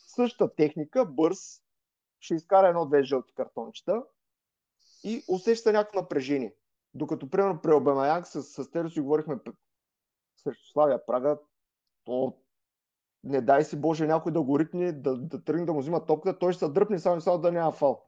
Същата 0.06 0.54
техника, 0.54 1.04
бърз, 1.04 1.38
ще 2.20 2.34
изкара 2.34 2.68
едно-две 2.68 3.02
жълти 3.02 3.34
картончета 3.34 4.02
и 5.04 5.24
усеща 5.28 5.72
някакво 5.72 6.00
напрежение. 6.00 6.54
Докато, 6.94 7.30
примерно, 7.30 7.60
при 7.62 7.72
Обамаяк 7.72 8.26
с, 8.26 8.42
с 8.42 8.70
Теро 8.70 8.90
си 8.90 9.00
говорихме 9.00 9.38
срещу 10.42 10.72
Славия 10.72 11.06
Прага, 11.06 11.38
то 12.04 12.36
не 13.24 13.40
дай 13.40 13.64
си 13.64 13.76
Боже 13.76 14.06
някой 14.06 14.32
да 14.32 14.42
го 14.42 14.58
ритне, 14.58 14.92
да, 14.92 15.16
да 15.16 15.44
тръгне 15.44 15.66
да 15.66 15.72
му 15.72 15.80
взима 15.80 16.06
топката, 16.06 16.38
той 16.38 16.52
ще 16.52 16.64
се 16.64 16.68
дръпне 16.68 16.98
само, 16.98 17.20
само 17.20 17.38
да 17.38 17.52
няма 17.52 17.72
фал. 17.72 18.04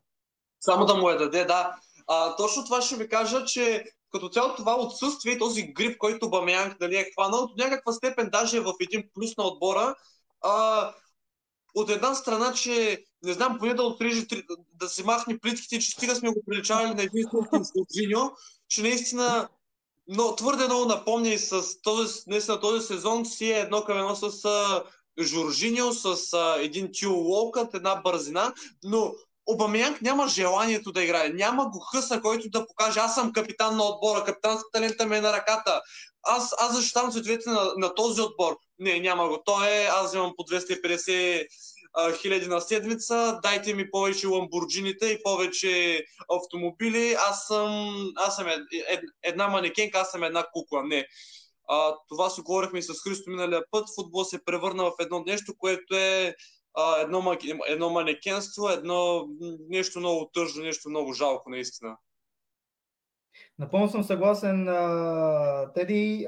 Само 0.61 0.87
да 0.87 0.95
му 0.95 1.11
я 1.11 1.19
даде, 1.19 1.45
да. 1.45 1.77
А, 2.07 2.37
точно 2.37 2.65
това 2.65 2.83
ще 2.83 2.97
ви 2.97 3.09
кажа, 3.09 3.45
че 3.45 3.85
като 4.13 4.29
цяло 4.29 4.55
това 4.55 4.81
отсъствие, 4.81 5.39
този 5.39 5.63
грип, 5.63 5.99
който 5.99 6.31
Бамеянг 6.31 6.79
дали 6.79 6.97
е 6.97 7.11
хванал, 7.15 7.47
до 7.47 7.65
някаква 7.65 7.93
степен 7.93 8.29
даже 8.33 8.57
е 8.57 8.61
в 8.61 8.73
един 8.81 9.05
плюс 9.15 9.37
на 9.37 9.45
отбора. 9.47 9.95
А, 10.41 10.93
от 11.75 11.91
една 11.91 12.15
страна, 12.15 12.53
че 12.53 13.05
не 13.23 13.33
знам, 13.33 13.59
поне 13.59 13.75
да 13.75 13.83
отрежи, 13.83 14.27
да 14.75 14.89
се 14.89 15.05
махне 15.05 15.39
плитките, 15.39 15.79
че 15.79 15.91
стига 15.91 16.17
сме 16.17 16.29
го 16.29 16.43
приличавали 16.47 16.95
на 16.95 17.03
един 17.03 17.25
с 17.63 17.73
че 18.69 18.83
наистина 18.83 19.49
но 20.13 20.37
твърде 20.37 20.65
много 20.65 20.85
напомня 20.85 21.29
и 21.29 21.39
с 21.39 21.83
този, 21.83 22.23
наистина 22.27 22.61
този 22.61 22.87
сезон 22.87 23.27
си 23.27 23.53
е 23.53 23.59
едно 23.59 23.85
към 23.85 23.99
едно 23.99 24.17
с 24.17 24.45
а, 24.45 24.85
Жоржиньо, 25.23 25.93
с 25.93 26.35
а, 26.35 26.57
един 26.61 26.91
Тил 26.93 27.13
Уолкът, 27.13 27.75
една 27.75 27.97
бързина, 27.97 28.55
но 28.85 29.15
Обамянг 29.51 30.03
няма 30.03 30.29
желанието 30.29 30.93
да 30.93 31.05
играе. 31.05 31.29
Няма 31.29 31.71
го 31.71 31.81
хъса, 31.81 32.21
който 32.21 32.51
да 32.51 32.67
покаже 32.67 33.01
аз 33.01 33.15
съм 33.15 33.33
капитан 33.33 33.77
на 33.77 33.85
отбора, 33.85 34.25
капитанската 34.25 34.81
лента 34.81 35.07
ми 35.07 35.17
е 35.17 35.21
на 35.21 35.33
ръката. 35.33 35.81
Аз, 36.23 36.55
аз 36.59 36.77
защитавам 36.77 37.13
цветовете 37.13 37.51
на, 37.51 37.73
на 37.77 37.95
този 37.95 38.21
отбор. 38.21 38.57
Не, 38.79 39.01
няма 39.01 39.29
го. 39.29 39.43
Той 39.45 39.69
е, 39.69 39.85
аз 39.85 40.15
имам 40.15 40.33
по 40.37 40.43
250 40.43 41.47
хиляди 42.21 42.47
на 42.47 42.61
седмица, 42.61 43.41
дайте 43.43 43.75
ми 43.75 43.91
повече 43.91 44.27
ламбурджините 44.27 45.07
и 45.07 45.23
повече 45.23 46.05
автомобили, 46.29 47.17
аз 47.29 47.47
съм, 47.47 47.95
аз 48.17 48.37
съм 48.37 48.47
една 49.23 49.49
манекенка, 49.49 49.99
аз 49.99 50.11
съм 50.11 50.23
една 50.23 50.47
кукла. 50.53 50.83
Не. 50.85 51.07
А, 51.69 51.95
това 52.09 52.31
си 52.31 52.41
говорихме 52.41 52.79
и 52.79 52.83
с 52.83 52.95
Христо 53.03 53.31
миналия 53.31 53.63
път. 53.71 53.89
Футбол 53.95 54.25
се 54.25 54.45
превърна 54.45 54.85
в 54.85 54.93
едно 55.01 55.23
нещо, 55.27 55.55
което 55.59 55.97
е 55.97 56.35
а, 56.75 57.01
едно, 57.01 57.37
едно 57.69 57.91
манекенство, 57.91 58.69
едно 58.69 59.29
нещо 59.69 59.99
много 59.99 60.31
тъжно, 60.35 60.63
нещо 60.63 60.91
много 60.91 61.13
жалко, 61.13 61.51
наистина. 61.51 61.97
Напълно 63.59 63.89
съм 63.89 64.05
съгласен, 64.05 64.69
Теди. 65.75 66.27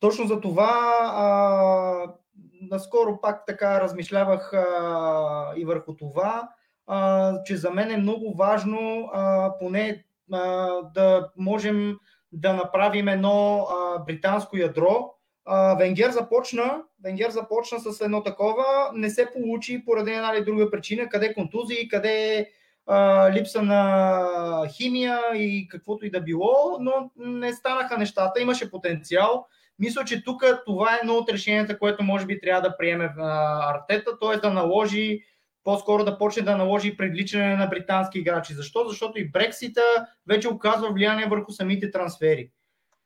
Точно 0.00 0.26
за 0.26 0.40
това 0.40 0.98
а, 1.14 2.14
наскоро 2.62 3.20
пак 3.20 3.46
така 3.46 3.80
размишлявах 3.80 4.52
а, 4.52 5.52
и 5.56 5.64
върху 5.64 5.96
това, 5.96 6.48
а, 6.86 7.34
че 7.42 7.56
за 7.56 7.70
мен 7.70 7.90
е 7.90 7.96
много 7.96 8.34
важно 8.34 9.10
а, 9.12 9.54
поне 9.58 10.04
а, 10.32 10.68
да 10.82 11.30
можем 11.36 11.96
да 12.32 12.52
направим 12.52 13.08
едно 13.08 13.66
а, 13.70 13.98
британско 13.98 14.56
ядро. 14.56 15.14
А, 15.52 15.74
Венгер 15.74 16.10
започна, 16.10 16.82
Венгер 17.04 17.30
започна 17.30 17.80
с 17.80 18.00
едно 18.00 18.22
такова, 18.22 18.64
не 18.94 19.10
се 19.10 19.30
получи 19.32 19.84
поради 19.84 20.10
една 20.10 20.32
или 20.36 20.44
друга 20.44 20.70
причина, 20.70 21.08
къде 21.08 21.34
контузии, 21.34 21.88
къде 21.88 22.48
а, 22.86 23.30
липса 23.32 23.62
на 23.62 24.68
химия 24.76 25.20
и 25.34 25.68
каквото 25.68 26.06
и 26.06 26.10
да 26.10 26.20
било, 26.20 26.78
но 26.80 27.10
не 27.16 27.52
станаха 27.52 27.98
нещата, 27.98 28.40
имаше 28.40 28.70
потенциал. 28.70 29.46
Мисля, 29.78 30.04
че 30.04 30.24
тук 30.24 30.44
това 30.66 30.94
е 30.94 30.98
едно 31.02 31.14
от 31.14 31.32
решенията, 31.32 31.78
което 31.78 32.02
може 32.04 32.26
би 32.26 32.40
трябва 32.40 32.68
да 32.68 32.76
приеме 32.76 33.14
Артета, 33.18 34.18
т.е. 34.18 34.36
да 34.36 34.50
наложи 34.50 35.20
по-скоро 35.64 36.04
да 36.04 36.18
почне 36.18 36.42
да 36.42 36.56
наложи 36.56 36.96
привличане 36.96 37.56
на 37.56 37.66
британски 37.66 38.18
играчи. 38.18 38.54
Защо? 38.54 38.88
Защото 38.88 39.18
и 39.18 39.30
Брексита 39.30 39.82
вече 40.26 40.48
оказва 40.48 40.92
влияние 40.92 41.26
върху 41.26 41.52
самите 41.52 41.90
трансфери. 41.90 42.50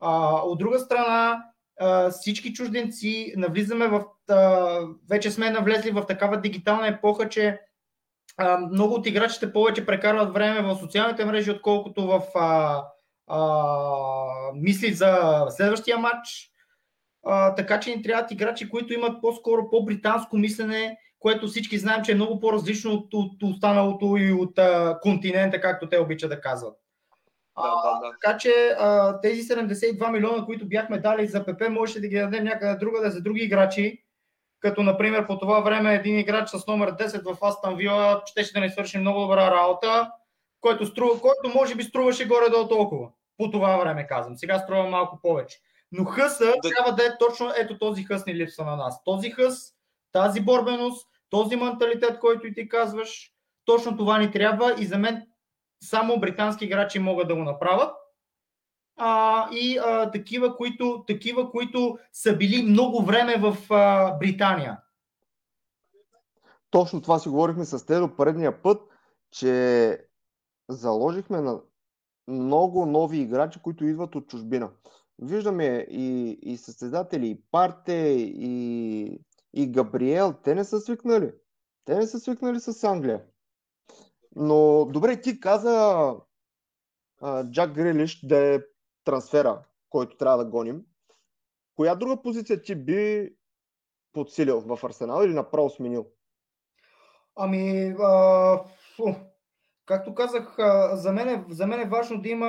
А, 0.01 0.35
от 0.35 0.59
друга 0.59 0.79
страна, 0.79 1.05
а, 1.09 1.54
всички 2.11 2.53
чужденци 2.53 3.33
навлизаме 3.37 3.89
в. 3.89 4.05
Вече 5.11 5.31
сме 5.31 5.51
навлезли 5.51 5.91
в 5.91 6.07
такава 6.07 6.41
дигитална 6.41 6.89
епоха, 6.89 7.29
че 7.29 7.61
много 8.71 8.95
от 8.95 9.07
играчите 9.07 9.53
повече 9.53 9.87
прекарват 9.87 10.35
време 10.35 10.63
в 10.63 10.79
социалните 10.81 11.25
мрежи, 11.25 11.51
отколкото 11.51 12.07
в 12.07 12.23
а, 12.35 12.83
а, 13.27 14.53
мисли 14.55 14.93
за 14.93 15.45
следващия 15.51 15.99
матч. 15.99 16.51
А, 17.27 17.55
така 17.55 17.81
че 17.81 17.97
ни 17.97 18.03
трябват 18.03 18.31
играчи, 18.31 18.69
които 18.69 18.93
имат 18.93 19.21
по-скоро 19.21 19.71
по-британско 19.71 20.37
мислене, 20.37 20.99
което 21.19 21.49
всички 21.49 21.79
знаем, 21.79 22.03
че 22.05 22.13
е 22.13 22.15
много 22.15 22.41
по-различно 22.41 22.93
от, 22.93 23.15
от 23.15 23.43
останалото 23.43 24.17
и 24.17 24.33
от 24.33 24.59
а, 24.59 24.99
континента, 25.03 25.61
както 25.61 25.89
те 25.89 25.99
обичат 25.99 26.31
да 26.31 26.41
казват. 26.41 26.84
Да, 27.57 27.63
да, 27.63 28.01
да. 28.01 28.17
така 28.21 28.39
че 28.39 28.77
а, 28.79 29.21
тези 29.21 29.43
72 29.43 30.11
милиона, 30.11 30.45
които 30.45 30.69
бяхме 30.69 30.99
дали 30.99 31.27
за 31.27 31.45
ПП, 31.45 31.69
можеше 31.71 32.01
да 32.01 32.09
ги 32.09 32.19
дадем 32.19 32.45
някъде 32.45 32.75
друга, 32.75 33.01
да 33.01 33.11
за 33.11 33.23
други 33.23 33.43
играчи, 33.43 34.05
като 34.61 34.83
например 34.83 35.27
по 35.27 35.39
това 35.39 35.61
време 35.61 35.95
един 35.95 36.19
играч 36.19 36.49
с 36.49 36.67
номер 36.67 36.93
10 36.93 37.35
в 37.35 37.45
Астан 37.45 37.77
Вила 37.77 38.23
щеше 38.27 38.53
да 38.53 38.61
не 38.61 38.71
свърши 38.71 38.99
много 38.99 39.21
добра 39.21 39.51
работа, 39.51 40.11
който, 40.61 40.87
струва, 40.87 41.21
който 41.21 41.59
може 41.59 41.75
би 41.75 41.83
струваше 41.83 42.27
горе 42.27 42.51
до 42.51 42.69
толкова. 42.69 43.09
По 43.37 43.51
това 43.51 43.77
време 43.77 44.07
казвам. 44.07 44.37
Сега 44.37 44.59
струва 44.59 44.89
малко 44.91 45.19
повече. 45.23 45.59
Но 45.93 46.05
хъса 46.05 46.45
да. 46.63 46.71
трябва 46.71 46.93
да 46.93 47.03
е 47.03 47.19
точно 47.19 47.53
ето 47.57 47.79
този 47.79 48.05
хъс 48.05 48.27
ни 48.27 48.35
липсва 48.35 48.65
на 48.65 48.77
нас. 48.77 49.05
Този 49.05 49.31
хъс, 49.31 49.73
тази 50.13 50.41
борбеност, 50.41 51.09
този 51.31 51.57
менталитет, 51.57 52.19
който 52.19 52.47
и 52.47 52.55
ти 52.55 52.69
казваш, 52.69 53.31
точно 53.65 53.97
това 53.97 54.19
ни 54.19 54.31
трябва 54.31 54.75
и 54.79 54.87
за 54.87 54.99
мен 54.99 55.27
само 55.83 56.21
британски 56.21 56.65
играчи 56.65 56.99
могат 56.99 57.29
да 57.29 57.35
го 57.35 57.43
направят. 57.43 57.95
А, 58.97 59.49
и 59.53 59.79
а, 59.79 60.11
такива, 60.11 60.57
които, 60.57 61.05
такива, 61.07 61.51
които 61.51 61.99
са 62.13 62.37
били 62.37 62.63
много 62.63 63.03
време 63.03 63.37
в 63.37 63.57
а, 63.71 64.13
Британия. 64.19 64.81
Точно 66.71 67.03
това 67.03 67.19
си 67.19 67.29
говорихме 67.29 67.65
с 67.65 67.87
Тедо 67.87 68.17
предния 68.17 68.63
път, 68.63 68.83
че 69.31 69.99
заложихме 70.69 71.41
на 71.41 71.61
много 72.29 72.87
нови 72.87 73.19
играчи, 73.19 73.59
които 73.63 73.85
идват 73.85 74.15
от 74.15 74.29
чужбина. 74.29 74.71
Виждаме 75.19 75.87
и, 75.91 76.39
и 76.43 76.57
състезатели, 76.57 77.29
и 77.29 77.41
Парте, 77.51 78.17
и, 78.19 79.21
и 79.53 79.67
Габриел. 79.67 80.35
Те 80.45 80.55
не 80.55 80.65
са 80.65 80.81
свикнали. 80.81 81.33
Те 81.85 81.95
не 81.95 82.07
са 82.07 82.21
свикнали 82.21 82.61
с 82.61 82.85
Англия. 82.85 83.23
Но 84.37 84.85
добре, 84.85 85.21
ти 85.21 85.41
каза 85.41 86.15
Джак 87.51 87.73
Грилиш 87.73 88.27
да 88.27 88.55
е 88.55 88.61
трансфера, 89.05 89.63
който 89.91 90.17
трябва 90.17 90.39
да 90.45 90.51
гоним. 90.51 90.83
Коя 91.77 91.95
друга 91.95 92.23
позиция 92.23 92.63
ти 92.63 92.75
би 92.75 93.31
подсилил 94.13 94.61
в 94.61 94.85
Арсенал 94.85 95.25
или 95.25 95.35
направо 95.35 95.71
сменил? 95.71 96.07
Ами, 97.37 97.95
а, 98.01 98.59
фу, 98.97 99.15
както 99.87 100.15
казах, 100.15 100.57
за, 100.93 101.13
мен 101.13 101.29
е, 101.29 101.45
за 101.49 101.67
мен 101.67 101.81
е 101.81 101.89
важно 101.89 102.23
да 102.23 102.29
има 102.29 102.47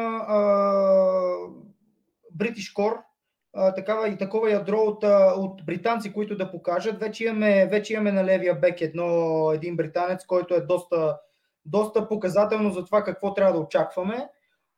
British 2.37 2.75
Core, 2.75 3.01
такава 3.75 4.09
и 4.09 4.17
такова 4.17 4.51
ядро 4.51 4.77
от, 4.77 5.03
от 5.37 5.65
британци, 5.65 6.13
които 6.13 6.37
да 6.37 6.51
покажат. 6.51 6.99
Вече 6.99 7.23
имаме, 7.25 7.67
вече 7.67 7.93
имаме 7.93 8.11
на 8.11 8.25
левия 8.25 8.55
бек 8.55 8.81
едно, 8.81 9.51
един 9.51 9.75
британец, 9.75 10.25
който 10.25 10.53
е 10.53 10.61
доста, 10.61 11.19
доста 11.65 12.07
показателно 12.07 12.71
за 12.71 12.85
това 12.85 13.03
какво 13.03 13.33
трябва 13.33 13.53
да 13.53 13.59
очакваме. 13.59 14.29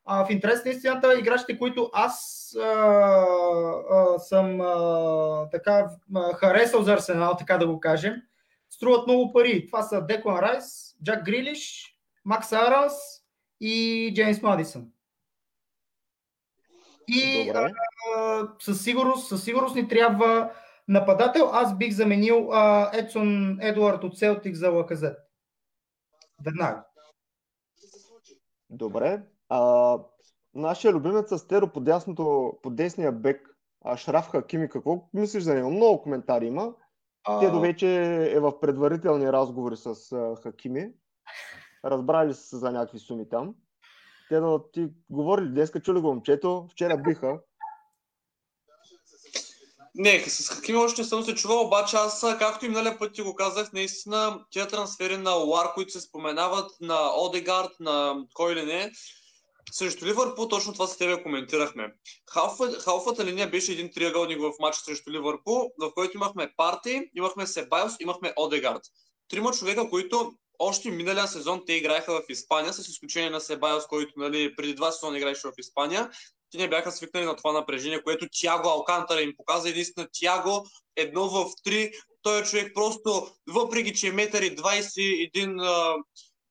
А 0.04 0.26
в 0.26 0.30
интерес 0.30 0.64
на 0.64 0.70
истината, 0.70 1.18
играчите, 1.18 1.58
които 1.58 1.90
аз 1.92 2.38
а, 2.60 2.64
а, 2.64 4.18
съм 4.18 4.60
а, 4.60 5.48
така 5.50 5.90
а, 6.16 6.34
харесал 6.34 6.82
за 6.82 6.92
Арсенал, 6.92 7.36
така 7.36 7.58
да 7.58 7.66
го 7.66 7.80
кажем, 7.80 8.14
струват 8.70 9.06
много 9.06 9.32
пари. 9.32 9.66
Това 9.66 9.82
са 9.82 10.06
Деклан 10.06 10.38
Райс, 10.38 10.94
Джак 11.04 11.24
Грилиш, 11.24 11.94
Макс 12.24 12.52
Аранс 12.52 12.92
и 13.60 14.12
Джеймс 14.14 14.42
Мадисън. 14.42 14.86
И 17.08 17.50
а, 17.54 17.68
със, 18.58 18.84
сигурност, 18.84 19.28
със 19.28 19.44
сигурност 19.44 19.74
ни 19.74 19.88
трябва 19.88 20.50
нападател. 20.88 21.50
Аз 21.52 21.78
бих 21.78 21.94
заменил 21.94 22.48
а, 22.52 22.90
Едсон 22.92 23.58
Едуард 23.60 24.04
от 24.04 24.18
Селтик 24.18 24.54
за 24.54 24.70
Лаказет. 24.70 25.27
Веднага. 26.44 26.84
Добре. 28.70 29.22
А, 29.48 29.98
нашия 30.54 30.92
любимец 30.92 31.32
Астеро 31.32 31.72
по, 31.72 31.80
дясното, 31.80 32.58
по 32.62 32.70
десния 32.70 33.12
бек, 33.12 33.56
Шраф 33.96 34.28
Хакими, 34.28 34.68
какво 34.68 35.08
мислиш 35.14 35.42
за 35.42 35.54
него? 35.54 35.70
Много 35.70 36.02
коментари 36.02 36.46
има. 36.46 36.74
А... 37.24 37.40
Тедо 37.40 37.60
вече 37.60 38.06
е 38.32 38.40
в 38.40 38.60
предварителни 38.60 39.32
разговори 39.32 39.76
с 39.76 40.12
а, 40.12 40.36
Хакими. 40.42 40.92
Разбрали 41.84 42.34
са 42.34 42.58
за 42.58 42.72
някакви 42.72 42.98
суми 42.98 43.28
там. 43.28 43.54
Те 44.28 44.40
да 44.40 44.70
ти 44.72 44.88
говорили 45.10 45.48
днеска, 45.48 45.80
чули 45.80 46.00
го 46.00 46.06
момчето, 46.06 46.66
вчера 46.70 46.96
биха. 46.96 47.40
Не, 50.00 50.24
с 50.28 50.48
Хакими 50.48 50.78
още 50.78 51.00
не 51.00 51.08
съм 51.08 51.24
се 51.24 51.34
чувал, 51.34 51.60
обаче 51.60 51.96
аз, 51.96 52.20
както 52.38 52.64
и 52.64 52.68
миналия 52.68 52.98
път 52.98 53.14
ти 53.14 53.22
го 53.22 53.34
казах, 53.34 53.72
наистина 53.72 54.44
тия 54.50 54.68
трансфери 54.68 55.16
на 55.16 55.30
Лар, 55.30 55.74
които 55.74 55.92
се 55.92 56.00
споменават, 56.00 56.70
на 56.80 57.10
Одегард, 57.16 57.70
на 57.80 58.16
кой 58.34 58.54
ли 58.54 58.64
не, 58.64 58.92
срещу 59.72 60.06
Ливърпул, 60.06 60.48
точно 60.48 60.72
това 60.72 60.86
с 60.86 60.96
тебе 60.96 61.22
коментирахме. 61.22 61.94
Халфа, 62.30 62.72
халфата 62.72 63.24
линия 63.24 63.50
беше 63.50 63.72
един 63.72 63.90
триъгълник 63.92 64.40
в 64.40 64.52
матча 64.60 64.80
срещу 64.80 65.10
Ливърпул, 65.10 65.70
в 65.80 65.92
който 65.94 66.16
имахме 66.16 66.52
Парти, 66.56 67.10
имахме 67.14 67.46
Себайос, 67.46 67.92
имахме 68.00 68.32
Одегард. 68.36 68.82
Трима 69.28 69.50
човека, 69.50 69.90
които 69.90 70.32
още 70.58 70.90
миналия 70.90 71.28
сезон 71.28 71.62
те 71.66 71.72
играеха 71.72 72.12
в 72.12 72.22
Испания, 72.28 72.72
с 72.72 72.88
изключение 72.88 73.30
на 73.30 73.40
Себайос, 73.40 73.86
който 73.86 74.12
нали, 74.16 74.56
преди 74.56 74.74
два 74.74 74.92
сезона 74.92 75.18
играеше 75.18 75.48
в 75.48 75.52
Испания. 75.58 76.10
Те 76.50 76.58
не 76.58 76.68
бяха 76.68 76.92
свикнали 76.92 77.24
на 77.24 77.36
това 77.36 77.52
напрежение, 77.52 78.02
което 78.02 78.28
Тяго 78.40 78.68
Алкантара 78.68 79.22
им 79.22 79.32
показа. 79.36 79.68
Единствено 79.68 80.08
Тяго 80.12 80.66
едно 80.96 81.28
в 81.28 81.50
три. 81.64 81.92
Той 82.22 82.40
е 82.40 82.44
човек 82.44 82.72
просто, 82.74 83.30
въпреки 83.46 83.94
че 83.94 84.08
е 84.08 84.12
метър 84.12 84.42
и 84.42 84.56
20, 84.56 85.26
един, 85.26 85.60
а, 85.60 85.94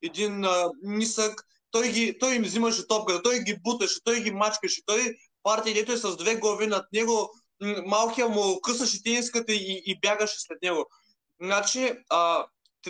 един 0.03 0.45
а, 0.45 0.71
нисък, 0.83 1.43
той, 1.71 1.89
ги, 1.89 2.19
той 2.19 2.35
им 2.35 2.43
взимаше 2.43 2.87
топката, 2.87 3.23
той 3.23 3.39
ги 3.39 3.57
буташе, 3.63 4.03
той 4.03 4.19
ги 4.19 4.31
мачкаше, 4.31 4.81
той 4.85 5.15
партия, 5.43 5.73
дето 5.73 5.91
е 5.91 5.97
с 5.97 6.17
две 6.17 6.35
глави 6.35 6.67
над 6.67 6.85
него, 6.93 7.29
малкия 7.85 8.27
му 8.27 8.61
късаше 8.61 9.03
тениската 9.03 9.53
и, 9.53 9.83
и 9.85 9.99
бягаше 9.99 10.35
след 10.39 10.61
него. 10.61 10.85
Значи, 11.41 11.93
а, 12.09 12.45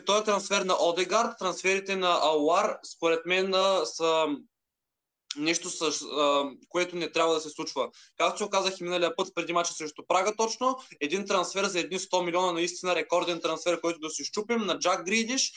този 0.06 0.24
трансфер 0.24 0.62
на 0.62 0.76
Одегард, 0.80 1.38
трансферите 1.39 1.96
на 1.96 2.20
Ауар, 2.24 2.78
според 2.96 3.26
мен 3.26 3.54
са 3.86 4.28
нещо, 5.38 5.69
с, 5.69 5.82
а, 5.82 6.52
което 6.69 6.95
не 6.95 7.12
трябва 7.12 7.34
да 7.34 7.41
се 7.41 7.50
случва. 7.50 7.89
Както 8.17 8.43
се 8.43 8.50
казах 8.50 8.80
и 8.80 8.84
миналия 8.84 9.15
път 9.15 9.36
преди 9.36 9.54
мача 9.54 9.73
срещу 9.73 10.04
Прага 10.08 10.36
точно, 10.36 10.78
един 11.02 11.26
трансфер 11.26 11.65
за 11.65 11.80
едни 11.80 12.00
100 12.00 12.26
милиона, 12.26 12.52
наистина 12.52 12.95
рекорден 12.95 13.41
трансфер, 13.41 13.82
който 13.82 14.00
да 14.00 14.10
си 14.10 14.23
щупим 14.23 14.65
на 14.65 14.80
Джак 14.80 15.06
Гридиш, 15.06 15.54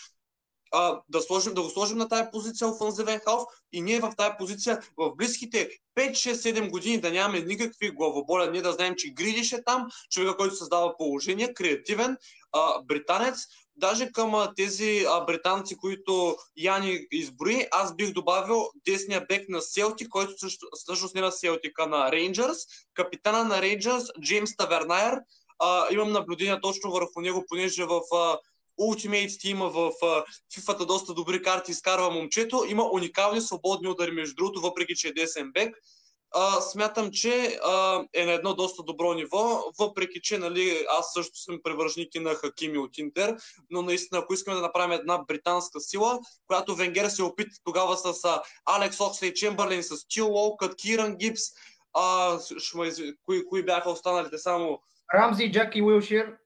а, 0.72 1.00
да, 1.08 1.20
сложим, 1.20 1.54
да 1.54 1.62
го 1.62 1.70
сложим 1.70 1.98
на 1.98 2.08
тая 2.08 2.30
позиция 2.30 2.68
офанзивен 2.68 3.20
халф 3.24 3.44
и 3.72 3.80
ние 3.80 4.00
в 4.00 4.12
тая 4.16 4.38
позиция 4.38 4.82
в 4.96 5.16
близките 5.16 5.70
5-6-7 5.96 6.70
години 6.70 7.00
да 7.00 7.10
нямаме 7.10 7.40
никакви 7.40 7.90
главоболя, 7.90 8.50
ние 8.50 8.62
да 8.62 8.72
знаем, 8.72 8.94
че 8.98 9.10
Гридиш 9.10 9.52
е 9.52 9.64
там, 9.64 9.88
човека, 10.10 10.36
който 10.36 10.56
създава 10.56 10.96
положение, 10.96 11.54
креативен, 11.54 12.16
а, 12.52 12.82
британец, 12.82 13.36
даже 13.80 14.12
към 14.12 14.34
а, 14.34 14.54
тези 14.54 15.04
а, 15.08 15.20
британци, 15.20 15.76
които 15.76 16.36
Яни 16.56 17.06
изброи, 17.10 17.66
аз 17.70 17.96
бих 17.96 18.12
добавил 18.12 18.68
десния 18.86 19.26
бек 19.28 19.48
на 19.48 19.62
Селти, 19.62 20.08
който 20.08 20.38
също, 20.38 20.66
всъщност 20.72 21.14
не 21.14 21.20
на 21.20 21.32
Селтика, 21.32 21.86
на 21.86 22.12
Рейнджърс, 22.12 22.56
капитана 22.94 23.44
на 23.44 23.62
Рейнджърс, 23.62 24.04
Джеймс 24.20 24.56
Тавернайер, 24.56 25.18
а, 25.58 25.86
имам 25.92 26.12
наблюдение 26.12 26.60
точно 26.60 26.90
върху 26.90 27.20
него, 27.20 27.44
понеже 27.48 27.84
в 27.84 28.00
а, 28.14 28.38
Ultimate 28.80 29.28
Team 29.28 29.68
в 29.68 29.92
FIFA 30.54 30.86
доста 30.86 31.14
добри 31.14 31.42
карти 31.42 31.70
изкарва 31.70 32.10
момчето. 32.10 32.64
Има 32.68 32.84
уникални 32.92 33.40
свободни 33.40 33.88
удари, 33.88 34.10
между 34.10 34.34
другото, 34.34 34.60
въпреки 34.60 34.94
че 34.94 35.08
е 35.08 35.12
десен 35.12 35.52
бек. 35.52 35.76
А, 36.32 36.60
смятам, 36.60 37.10
че 37.12 37.58
а, 37.64 38.04
е 38.14 38.24
на 38.24 38.32
едно 38.32 38.54
доста 38.54 38.82
добро 38.82 39.14
ниво, 39.14 39.64
въпреки 39.78 40.20
че 40.20 40.38
нали, 40.38 40.86
аз 40.98 41.12
също 41.12 41.38
съм 41.38 41.60
привържник 41.62 42.14
и 42.14 42.20
на 42.20 42.34
Хакими 42.34 42.78
от 42.78 42.98
Интер, 42.98 43.36
но 43.70 43.82
наистина, 43.82 44.20
ако 44.20 44.34
искаме 44.34 44.56
да 44.56 44.62
направим 44.62 44.92
една 44.92 45.18
британска 45.18 45.80
сила, 45.80 46.18
която 46.46 46.74
Венгер 46.74 47.08
се 47.08 47.22
опита 47.22 47.56
тогава 47.64 47.96
с 47.96 48.24
а, 48.24 48.42
Алекс 48.66 49.00
Окслей 49.00 49.34
Чембърлин, 49.34 49.82
с 49.82 50.08
Тил 50.08 50.26
Уолкът, 50.26 50.76
Киран 50.76 51.16
Гипс, 51.16 51.42
а, 51.92 52.38
шма, 52.58 52.86
кои, 53.24 53.46
кои 53.46 53.64
бяха 53.64 53.90
останалите 53.90 54.38
само... 54.38 54.80
Рамзи, 55.14 55.52
Джаки 55.52 55.82
Уилшир. 55.82 56.36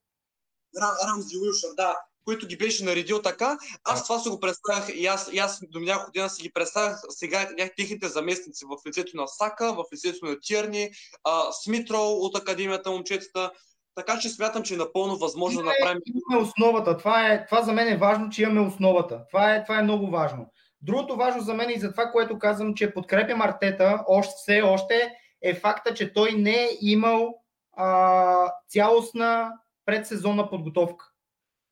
Рамзи 1.09 1.37
Уилшир, 1.37 1.68
да 1.77 1.97
които 2.25 2.47
ги 2.47 2.59
беше 2.59 2.85
наредил 2.85 3.23
така. 3.23 3.59
Аз 3.85 4.03
това 4.03 4.19
се 4.19 4.31
го 4.31 4.41
представях 4.41 4.89
и 4.95 5.07
аз, 5.07 5.31
и 5.33 5.39
аз 5.39 5.61
до 5.71 5.81
няколко 5.81 6.13
дена 6.13 6.31
си 6.31 6.43
ги 6.43 6.53
представях 6.53 7.01
сега 7.09 7.49
техните 7.77 8.09
заместници 8.09 8.65
в 8.65 8.89
лицето 8.89 9.17
на 9.17 9.29
Сака, 9.29 9.73
в 9.73 9.85
лицето 9.93 10.27
на 10.27 10.41
Тирни, 10.41 10.91
а, 11.25 11.53
Смитрол 11.53 12.13
от 12.13 12.39
Академията 12.39 12.91
момчетата. 12.91 13.51
Така 13.95 14.19
че 14.19 14.29
смятам, 14.29 14.63
че 14.63 14.75
е 14.75 14.77
напълно 14.77 15.17
възможно 15.17 15.63
да 15.63 15.67
направим. 15.67 16.03
Имаме 16.07 16.47
основата. 16.47 16.97
Това, 16.97 17.29
е, 17.29 17.47
това 17.47 17.63
за 17.63 17.73
мен 17.73 17.89
е 17.89 17.97
важно, 17.97 18.31
че 18.31 18.43
имаме 18.43 18.61
основата. 18.61 19.23
Това 19.27 19.55
е, 19.55 19.65
това 19.65 19.79
е 19.79 19.83
много 19.83 20.11
важно. 20.11 20.47
Другото 20.83 21.17
важно 21.17 21.43
за 21.43 21.55
мен 21.55 21.71
и 21.71 21.81
за 21.81 21.91
това, 21.91 22.11
което 22.11 22.39
казвам, 22.39 22.75
че 22.75 22.95
подкрепям 22.95 23.43
Артета 23.43 24.05
още, 24.07 24.35
все 24.37 24.63
още, 24.63 25.13
е 25.43 25.55
факта, 25.55 25.95
че 25.95 26.13
той 26.13 26.33
не 26.33 26.65
е 26.65 26.69
имал 26.81 27.35
а, 27.77 28.53
цялостна 28.69 29.53
предсезонна 29.85 30.51
подготовка. 30.51 31.13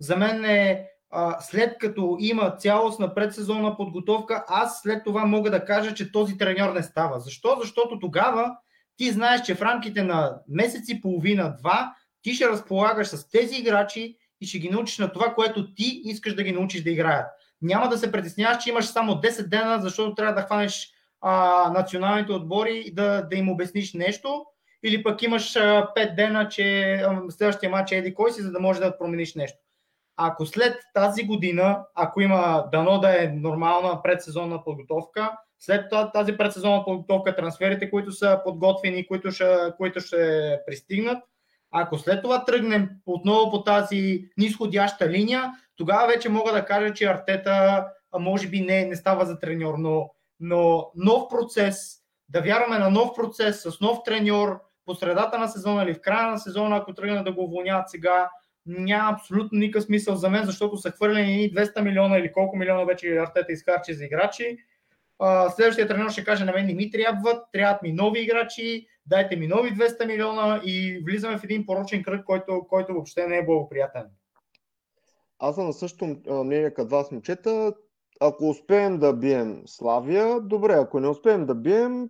За 0.03 0.17
мен 0.17 0.45
е 0.45 0.89
след 1.41 1.79
като 1.79 2.17
има 2.21 2.51
цялостна 2.51 3.15
предсезонна 3.15 3.77
подготовка, 3.77 4.45
аз 4.49 4.81
след 4.83 5.05
това 5.05 5.27
мога 5.27 5.51
да 5.51 5.65
кажа, 5.65 5.95
че 5.95 6.13
този 6.13 6.39
треньор 6.39 6.73
не 6.73 6.83
става. 6.83 7.21
Защо? 7.21 7.57
Защото 7.61 7.99
тогава 7.99 8.57
ти 8.97 9.11
знаеш, 9.11 9.43
че 9.43 9.55
в 9.55 9.63
рамките 9.63 10.03
на 10.03 10.41
месец 10.49 10.89
и 10.89 11.01
половина-два 11.01 11.95
ти 12.23 12.35
ще 12.35 12.49
разполагаш 12.49 13.07
с 13.07 13.31
тези 13.31 13.57
играчи 13.57 14.17
и 14.41 14.47
ще 14.47 14.59
ги 14.59 14.71
научиш 14.71 14.99
на 14.99 15.13
това, 15.13 15.35
което 15.35 15.75
ти 15.75 16.01
искаш 16.05 16.35
да 16.35 16.43
ги 16.43 16.53
научиш 16.53 16.83
да 16.83 16.91
играят. 16.91 17.27
Няма 17.63 17.89
да 17.89 17.99
се 17.99 18.13
притесняваш, 18.13 18.65
че 18.65 18.71
имаш 18.71 18.85
само 18.85 19.13
10 19.13 19.49
дена, 19.49 19.81
защото 19.81 20.15
трябва 20.15 20.35
да 20.35 20.43
хванеш 20.43 20.91
а, 21.21 21.71
националните 21.75 22.33
отбори 22.33 22.83
и 22.87 22.95
да, 22.95 23.23
да 23.31 23.37
им 23.37 23.51
обясниш 23.51 23.95
нещо, 23.95 24.45
или 24.85 25.03
пък 25.03 25.23
имаш 25.23 25.57
а, 25.57 25.89
5 25.97 26.15
дена, 26.15 26.49
че 26.49 26.95
а, 26.95 27.23
следващия 27.31 27.71
матч 27.71 27.93
е 27.93 27.97
еди 27.97 28.15
кой 28.15 28.33
си, 28.33 28.43
за 28.43 28.53
да 28.53 28.61
можеш 28.61 28.81
да 28.81 28.99
промениш 28.99 29.35
нещо. 29.35 29.62
Ако 30.17 30.47
след 30.47 30.77
тази 30.95 31.25
година, 31.27 31.85
ако 31.95 32.21
има 32.21 32.65
дано 32.73 32.99
да 32.99 33.25
е 33.25 33.29
нормална 33.29 34.03
предсезонна 34.03 34.65
подготовка, 34.65 35.33
след 35.59 35.93
тази 36.13 36.37
предсезонна 36.37 36.85
подготовка, 36.85 37.37
трансферите, 37.37 37.91
които 37.91 38.13
са 38.13 38.41
подготвени, 38.45 39.07
които 39.07 39.31
ще, 39.31 39.73
които 39.77 40.01
ще 40.01 40.59
пристигнат, 40.67 41.25
ако 41.71 41.99
след 41.99 42.23
това 42.23 42.45
тръгнем 42.45 42.91
отново 43.07 43.51
по 43.51 43.65
тази 43.65 44.25
нисходяща 44.39 45.09
линия, 45.09 45.53
тогава 45.77 46.07
вече 46.07 46.29
мога 46.29 46.53
да 46.53 46.65
кажа, 46.65 46.95
че 46.95 47.05
Артета 47.05 47.87
може 48.19 48.49
би 48.49 48.61
не, 48.61 48.85
не 48.85 48.97
става 48.97 49.27
за 49.27 49.39
треньор, 49.39 49.75
но, 49.79 50.11
но 50.41 50.91
нов 50.95 51.29
процес, 51.29 51.99
да 52.29 52.41
вярваме 52.41 52.79
на 52.79 52.91
нов 52.91 53.11
процес 53.15 53.63
с 53.63 53.81
нов 53.81 53.99
треньор 54.05 54.61
по 54.85 54.95
средата 54.95 55.39
на 55.39 55.49
сезона 55.49 55.83
или 55.83 55.95
в 55.95 56.01
края 56.01 56.31
на 56.31 56.39
сезона, 56.39 56.77
ако 56.77 56.95
тръгнат 56.95 57.25
да 57.25 57.33
го 57.33 57.45
уволняват 57.45 57.91
сега, 57.91 58.31
няма 58.67 59.13
абсолютно 59.13 59.59
никакъв 59.59 59.85
смисъл 59.85 60.17
за 60.17 60.31
мен, 60.31 60.45
защото 60.45 60.77
са 60.77 60.91
хвърлени 60.91 61.55
200 61.55 61.81
милиона 61.81 62.19
или 62.19 62.33
колко 62.33 62.57
милиона 62.57 62.85
вече 62.85 63.17
Артета 63.17 63.53
изхарчи 63.53 63.95
за 63.95 64.05
играчи. 64.05 64.57
Следващия 65.57 65.89
тренер 65.89 66.11
ще 66.11 66.25
каже 66.25 66.45
на 66.45 66.53
мен 66.53 66.67
не 66.67 66.75
ми 66.75 66.91
трябват, 66.91 67.45
трябват 67.53 67.83
ми 67.83 67.93
нови 67.93 68.21
играчи, 68.21 68.87
дайте 69.07 69.37
ми 69.37 69.47
нови 69.47 69.71
200 69.71 70.07
милиона 70.07 70.61
и 70.65 71.03
влизаме 71.05 71.39
в 71.39 71.45
един 71.45 71.67
порочен 71.67 72.03
кръг, 72.03 72.25
който, 72.25 72.67
който 72.69 72.93
въобще 72.93 73.27
не 73.27 73.39
е 73.39 73.45
благоприятен. 73.45 74.05
Аз 75.39 75.55
съм 75.55 75.67
на 75.67 75.73
същото 75.73 76.17
мнение 76.45 76.75
като 76.75 76.89
вас, 76.89 77.11
момчета. 77.11 77.75
Ако 78.21 78.49
успеем 78.49 78.99
да 78.99 79.13
бием 79.13 79.63
Славия, 79.67 80.41
добре. 80.41 80.73
Ако 80.73 81.01
не 81.01 81.09
успеем 81.09 81.47
да 81.47 81.55
бием, 81.55 82.09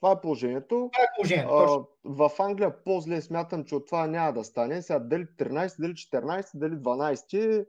това 0.00 0.12
е 0.12 0.20
положението. 0.20 0.90
Това 0.92 1.04
е 1.04 1.12
положението. 1.16 1.54
А, 1.54 1.84
в 2.04 2.30
Англия 2.38 2.84
по-зле 2.84 3.20
смятам, 3.20 3.64
че 3.64 3.74
от 3.74 3.86
това 3.86 4.06
няма 4.06 4.32
да 4.32 4.44
стане. 4.44 4.82
Сега 4.82 4.98
дали 4.98 5.26
13, 5.26 5.80
дали 5.80 5.92
14, 5.92 6.50
дали 6.54 6.74
12, 6.74 7.66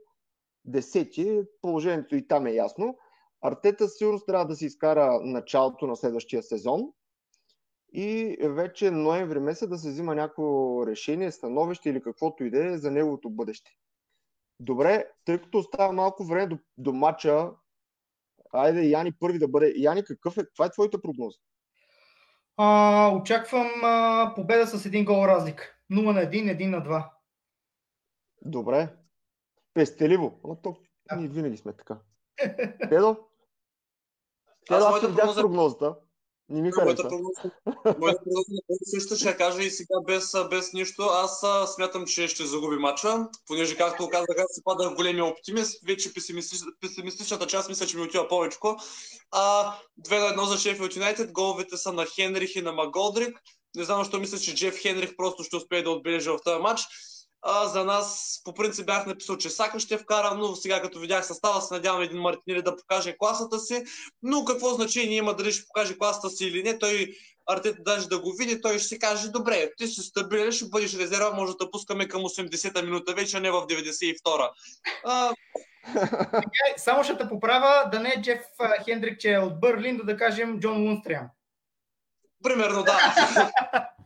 10, 0.68 1.48
положението 1.62 2.16
и 2.16 2.28
там 2.28 2.46
е 2.46 2.52
ясно. 2.52 2.98
Артета 3.42 3.88
сигурно 3.88 4.20
трябва 4.20 4.46
да 4.46 4.56
си 4.56 4.66
изкара 4.66 5.20
началото 5.22 5.86
на 5.86 5.96
следващия 5.96 6.42
сезон 6.42 6.92
и 7.92 8.36
вече 8.40 8.90
ноември 8.90 9.38
месец 9.38 9.68
да 9.68 9.78
се 9.78 9.90
взима 9.90 10.14
някакво 10.14 10.86
решение, 10.86 11.32
становище 11.32 11.90
или 11.90 12.02
каквото 12.02 12.44
и 12.44 12.50
да 12.50 12.66
е 12.66 12.78
за 12.78 12.90
неговото 12.90 13.30
бъдеще. 13.30 13.70
Добре, 14.60 15.04
тъй 15.24 15.38
като 15.38 15.58
остава 15.58 15.92
малко 15.92 16.24
време 16.24 16.46
до, 16.46 16.58
до 16.78 16.92
матча, 16.92 17.50
айде 18.52 18.82
Яни 18.82 19.12
първи 19.12 19.38
да 19.38 19.48
бъде. 19.48 19.72
Яни, 19.76 20.04
какъв 20.04 20.38
е, 20.38 20.44
каква 20.44 20.66
е 20.66 20.70
твоята 20.70 21.02
прогноза? 21.02 21.38
А, 22.62 23.08
очаквам 23.16 23.70
а, 23.82 24.32
победа 24.36 24.66
с 24.66 24.86
един 24.86 25.04
гол 25.04 25.26
разлика. 25.26 25.76
0 25.92 26.12
на 26.12 26.20
1, 26.20 26.56
1 26.58 26.66
на 26.66 26.82
2. 26.82 27.10
Добре. 28.44 28.88
Пестеливо. 29.74 30.40
Но 30.44 30.56
то, 30.56 30.76
да. 31.08 31.16
ние 31.16 31.28
винаги 31.28 31.56
сме 31.56 31.72
така. 31.72 31.98
Педо? 32.88 33.16
Педо, 34.68 34.84
аз, 34.86 34.94
аз 34.94 35.06
видях 35.10 35.34
прогнозата. 35.34 35.96
Не 36.50 36.62
ми 36.62 36.72
хареса. 36.72 37.02
Моята 37.98 38.20
също 38.84 39.16
ще 39.16 39.36
кажа 39.36 39.62
и 39.62 39.70
сега 39.70 40.00
без, 40.06 40.32
без 40.50 40.72
нищо. 40.72 41.02
Аз 41.02 41.44
смятам, 41.74 42.06
че 42.06 42.28
ще 42.28 42.46
загуби 42.46 42.76
матча, 42.76 43.28
понеже 43.46 43.76
както 43.76 44.08
казах, 44.08 44.38
аз 44.38 44.46
се 44.50 44.64
падах 44.64 44.94
големия 44.94 45.24
оптимист. 45.24 45.86
Вече 45.86 46.12
песимистичната 46.80 47.46
част 47.46 47.68
мисля, 47.68 47.86
че 47.86 47.96
ми 47.96 48.02
отива 48.02 48.28
повече. 48.28 48.58
А, 49.30 49.74
2 50.00 50.36
на 50.36 50.42
1 50.42 50.44
за 50.44 50.58
Шефилд 50.58 50.96
Юнайтед. 50.96 51.32
Головете 51.32 51.76
са 51.76 51.92
на 51.92 52.06
Хенрих 52.06 52.56
и 52.56 52.62
на 52.62 52.72
Маголдрик. 52.72 53.38
Не 53.76 53.84
знам 53.84 53.98
защо 53.98 54.18
мисля, 54.18 54.38
че 54.38 54.54
Джеф 54.54 54.82
Хенрих 54.82 55.16
просто 55.16 55.44
ще 55.44 55.56
успее 55.56 55.82
да 55.82 55.90
отбележи 55.90 56.30
в 56.30 56.38
този 56.44 56.62
матч. 56.62 56.80
А, 57.42 57.66
за 57.66 57.84
нас 57.84 58.40
по 58.44 58.54
принцип 58.54 58.86
бях 58.86 59.06
написал, 59.06 59.36
че 59.36 59.50
Сака 59.50 59.80
ще 59.80 59.98
вкара, 59.98 60.34
но 60.34 60.56
сега 60.56 60.82
като 60.82 60.98
видях 60.98 61.26
състава 61.26 61.60
се 61.60 61.74
надявам 61.74 62.02
един 62.02 62.18
Мартинели 62.18 62.62
да 62.62 62.76
покаже 62.76 63.16
класата 63.18 63.58
си. 63.58 63.84
Но 64.22 64.44
какво 64.44 64.74
значение 64.74 65.16
има 65.16 65.34
дали 65.34 65.52
ще 65.52 65.66
покаже 65.66 65.98
класата 65.98 66.30
си 66.30 66.44
или 66.44 66.62
не, 66.62 66.78
той 66.78 67.14
Артета 67.46 67.82
даже 67.82 68.08
да 68.08 68.20
го 68.20 68.32
види, 68.32 68.60
той 68.60 68.78
ще 68.78 68.88
си 68.88 68.98
каже, 68.98 69.28
добре, 69.28 69.70
ти 69.76 69.86
си 69.86 70.00
стабилен, 70.00 70.52
ще 70.52 70.68
бъдеш 70.68 70.94
резерва, 70.94 71.30
може 71.30 71.52
да 71.60 71.70
пускаме 71.70 72.08
към 72.08 72.22
80-та 72.22 72.82
минута 72.82 73.14
вече, 73.14 73.36
а 73.36 73.40
не 73.40 73.50
в 73.50 73.66
92-та. 73.66 74.50
А... 75.04 75.32
Само 76.76 77.04
ще 77.04 77.16
те 77.16 77.28
поправя, 77.28 77.88
да 77.92 78.00
не 78.00 78.08
е 78.08 78.22
Джеф 78.22 78.40
Хендрик, 78.84 79.20
че 79.20 79.32
е 79.32 79.38
от 79.38 79.60
Бърлин, 79.60 79.96
да, 79.96 80.04
да 80.04 80.16
кажем 80.16 80.60
Джон 80.60 80.86
Лунстрям. 80.86 81.28
Примерно, 82.42 82.82
да. 82.82 82.98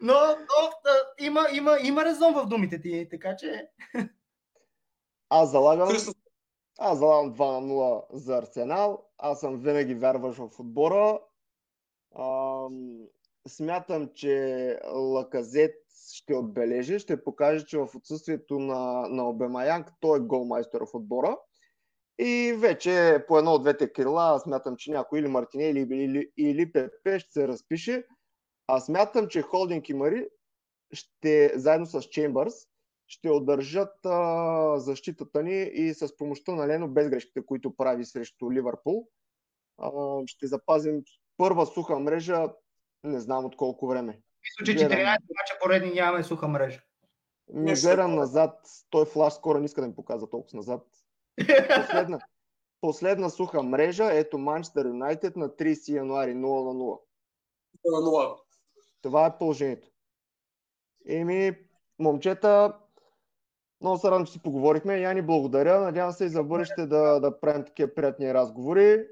но, 0.00 0.14
но 0.14 0.70
да, 0.84 1.24
има, 1.24 1.46
има, 1.52 1.78
има 1.82 2.04
резон 2.04 2.34
в 2.34 2.46
думите 2.46 2.80
ти, 2.80 3.08
така 3.10 3.36
че... 3.36 3.68
Аз 5.28 5.50
залагам... 5.50 5.88
Аз 6.78 6.98
залагам 6.98 7.34
2 7.34 7.60
на 7.60 7.68
0 7.68 8.04
за 8.12 8.36
Арсенал. 8.36 9.08
Аз 9.18 9.40
съм 9.40 9.58
винаги 9.58 9.94
вярваш 9.94 10.36
в 10.36 10.60
отбора. 10.60 11.20
Ам, 12.18 12.98
смятам, 13.48 14.08
че 14.14 14.78
Лаказет 14.92 15.74
ще 16.12 16.34
отбележи, 16.34 16.98
ще 16.98 17.24
покаже, 17.24 17.66
че 17.66 17.78
в 17.78 17.88
отсъствието 17.96 18.58
на, 18.58 19.08
на 19.08 19.28
Обемаянг 19.28 19.92
той 20.00 20.18
е 20.18 20.20
голмайстор 20.20 20.80
в 20.80 20.94
отбора. 20.94 21.38
И 22.18 22.54
вече 22.58 23.24
по 23.28 23.38
едно 23.38 23.52
от 23.52 23.62
двете 23.62 23.92
крила 23.92 24.40
смятам, 24.40 24.76
че 24.76 24.90
някой 24.90 25.18
или 25.18 25.28
Мартине 25.28 25.64
или, 25.64 25.80
или, 25.80 26.30
или 26.36 26.72
Пепе 26.72 27.18
ще 27.18 27.32
се 27.32 27.48
разпише. 27.48 28.04
А 28.74 28.80
смятам, 28.80 29.28
че 29.28 29.42
Холдинг 29.42 29.88
и 29.88 29.94
Мари 29.94 30.28
ще, 30.92 31.52
заедно 31.54 31.86
с 31.86 32.02
Чембърс, 32.02 32.54
ще 33.06 33.30
удържат 33.30 34.06
а, 34.06 34.78
защитата 34.78 35.42
ни 35.42 35.62
и 35.62 35.94
с 35.94 36.16
помощта 36.16 36.54
на 36.54 36.68
Лено 36.68 36.88
без 36.88 37.08
грешките, 37.08 37.46
които 37.46 37.76
прави 37.76 38.04
срещу 38.04 38.52
Ливърпул. 38.52 39.08
А, 39.78 39.90
ще 40.26 40.46
запазим 40.46 41.02
първа 41.36 41.66
суха 41.66 41.98
мрежа, 41.98 42.48
не 43.04 43.20
знам 43.20 43.44
от 43.44 43.56
колко 43.56 43.86
време. 43.86 44.20
Мисля, 44.60 44.78
че 44.78 44.84
14 44.84 45.04
мача 45.12 45.58
поредни 45.62 45.90
нямаме 45.90 46.24
суха 46.24 46.48
мрежа. 46.48 46.82
Не 47.48 47.74
гледам 47.74 48.14
назад, 48.14 48.60
той 48.90 49.04
флаш 49.04 49.32
скоро 49.32 49.58
не 49.58 49.64
иска 49.64 49.80
да 49.80 49.86
ми 49.86 49.94
показва 49.94 50.30
толкова 50.30 50.56
назад. 50.56 50.86
Последна, 51.76 52.18
последна 52.80 53.30
суха 53.30 53.62
мрежа, 53.62 54.12
ето 54.12 54.38
Манчестър 54.38 54.86
Юнайтед 54.86 55.36
на 55.36 55.48
30 55.48 55.92
януари 55.92 56.30
0 56.30 56.34
на 56.34 56.40
0. 56.40 57.00
0 57.86 58.00
на 58.00 58.10
0. 58.10 58.38
Това 59.02 59.26
е 59.26 59.38
положението. 59.38 59.88
Еми, 61.08 61.58
момчета, 61.98 62.78
много 63.80 63.98
се 63.98 64.10
радвам, 64.10 64.26
че 64.26 64.32
си 64.32 64.42
поговорихме. 64.42 65.00
Яни, 65.00 65.22
благодаря. 65.22 65.80
Надявам 65.80 66.12
се 66.12 66.24
и 66.24 66.28
за 66.28 66.42
бъдеще 66.42 66.86
да, 66.86 67.20
да 67.20 67.40
правим 67.40 67.64
такива 67.64 67.94
приятни 67.94 68.34
разговори. 68.34 69.06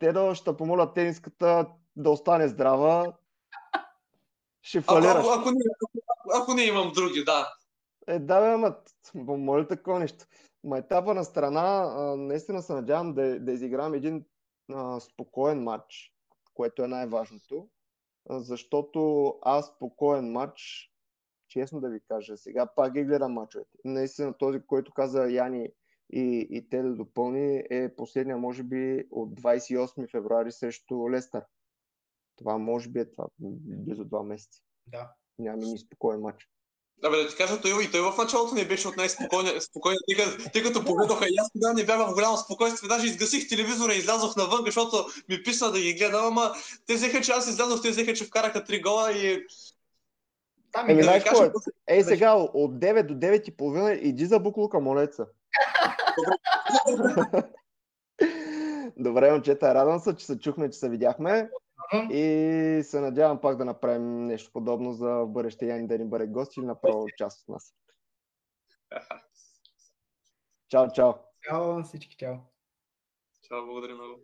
Те 0.00 0.12
да 0.12 0.34
ще 0.34 0.56
помоля 0.56 0.92
тениската 0.92 1.66
да 1.96 2.10
остане 2.10 2.48
здрава. 2.48 3.12
Ще 4.62 4.80
фалираш. 4.80 5.26
Ако, 5.26 5.40
ако, 5.40 5.50
не, 5.50 5.56
ако, 5.84 6.42
ако 6.42 6.54
не 6.54 6.62
имам 6.62 6.92
други, 6.94 7.24
да. 7.24 7.52
Е, 8.06 8.18
да, 8.18 8.40
бе, 8.40 8.46
ама, 8.46 8.76
моля 9.14 9.66
такова 9.66 9.98
нещо. 9.98 10.24
Ма 10.64 10.78
етапа 10.78 11.14
на 11.14 11.24
страна, 11.24 11.86
наистина 12.16 12.62
се 12.62 12.72
надявам 12.72 13.14
да, 13.14 13.40
да 13.40 13.52
изиграм 13.52 13.94
един 13.94 14.24
а, 14.74 15.00
спокоен 15.00 15.62
матч, 15.62 16.12
което 16.54 16.82
е 16.82 16.88
най-важното. 16.88 17.68
Защото 18.30 19.32
аз 19.42 19.66
спокоен 19.66 20.32
матч, 20.32 20.90
честно 21.48 21.80
да 21.80 21.88
ви 21.88 22.00
кажа, 22.08 22.36
сега 22.36 22.66
пак 22.66 22.92
ги 22.92 23.04
гледам 23.04 23.32
мачовете. 23.32 23.78
Наистина 23.84 24.38
този, 24.38 24.60
който 24.60 24.92
каза 24.92 25.30
Яни 25.30 25.68
и, 26.10 26.46
и 26.50 26.68
те 26.68 26.82
да 26.82 26.94
допълни, 26.94 27.62
е 27.70 27.94
последния, 27.96 28.36
може 28.36 28.62
би, 28.62 29.06
от 29.10 29.40
28 29.40 30.10
февруари 30.10 30.52
срещу 30.52 31.10
Лестър. 31.10 31.44
Това 32.36 32.58
може 32.58 32.88
би 32.90 33.00
е 33.00 33.10
това, 33.10 33.26
близо 33.38 34.04
два 34.04 34.22
месеца. 34.22 34.62
Да. 34.86 35.14
Няма 35.38 35.58
ни 35.58 35.78
спокоен 35.78 36.20
матч. 36.20 36.50
Да, 37.02 37.10
бе, 37.10 37.16
да 37.16 37.28
ти 37.28 37.36
кажа, 37.36 37.60
той 37.60 37.84
и 37.84 37.90
той 37.90 38.00
в 38.00 38.14
началото 38.18 38.54
не 38.54 38.64
беше 38.64 38.88
от 38.88 38.96
най-спокойния, 38.96 39.60
спокойния, 39.60 40.00
тъй, 40.08 40.16
като, 40.16 40.50
тъй 40.52 40.62
като 40.62 40.84
поведоха 40.84 41.26
и 41.28 41.36
аз 41.40 41.52
тогава 41.52 41.74
не 41.74 41.84
бях 41.84 41.98
в 41.98 42.14
голямо 42.14 42.36
спокойствие. 42.36 42.88
Даже 42.88 43.06
изгасих 43.06 43.48
телевизора 43.48 43.94
и 43.94 43.98
излязох 43.98 44.36
навън, 44.36 44.62
защото 44.66 45.06
ми 45.28 45.42
писна 45.42 45.72
да 45.72 45.80
ги 45.80 45.94
гледам, 45.94 46.24
ама 46.24 46.52
те 46.86 46.94
взеха, 46.94 47.20
че 47.20 47.32
аз 47.32 47.48
излязох, 47.48 47.82
те 47.82 47.90
взеха, 47.90 48.14
че 48.14 48.24
вкараха 48.24 48.64
три 48.64 48.80
гола 48.80 49.12
и 49.12 49.46
Ами, 50.78 50.92
Еми, 50.92 51.02
знаеш 51.02 51.24
какво 51.24 51.44
е? 51.44 51.52
Ей 51.86 52.04
сега, 52.04 52.34
от 52.34 52.72
9 52.72 53.02
до 53.02 53.14
9 53.14 53.48
и 53.48 53.56
половина 53.56 53.92
иди 53.92 54.26
за 54.26 54.38
буклука, 54.38 54.80
молеца. 54.80 55.26
Добре, 58.96 59.32
момчета, 59.32 59.74
радвам 59.74 60.00
се, 60.00 60.16
че 60.16 60.26
се 60.26 60.38
чухме, 60.38 60.70
че 60.70 60.78
се 60.78 60.88
видяхме. 60.88 61.50
И 61.92 62.80
се 62.84 63.00
надявам 63.00 63.40
пак 63.40 63.56
да 63.56 63.64
направим 63.64 64.24
нещо 64.24 64.50
подобно 64.52 64.92
за 64.92 65.24
бъдеще 65.28 65.66
Яни 65.66 65.86
да 65.86 65.98
ни 65.98 66.04
бъде 66.04 66.26
гост 66.26 66.56
или 66.56 66.66
направо 66.66 67.06
част 67.16 67.42
от 67.42 67.48
нас. 67.48 67.74
Чао, 70.68 70.92
чао. 70.92 71.12
Чао 71.42 71.82
всички, 71.82 72.16
чао. 72.16 72.34
Чао, 73.42 73.66
благодаря 73.66 73.94
много. 73.94 74.20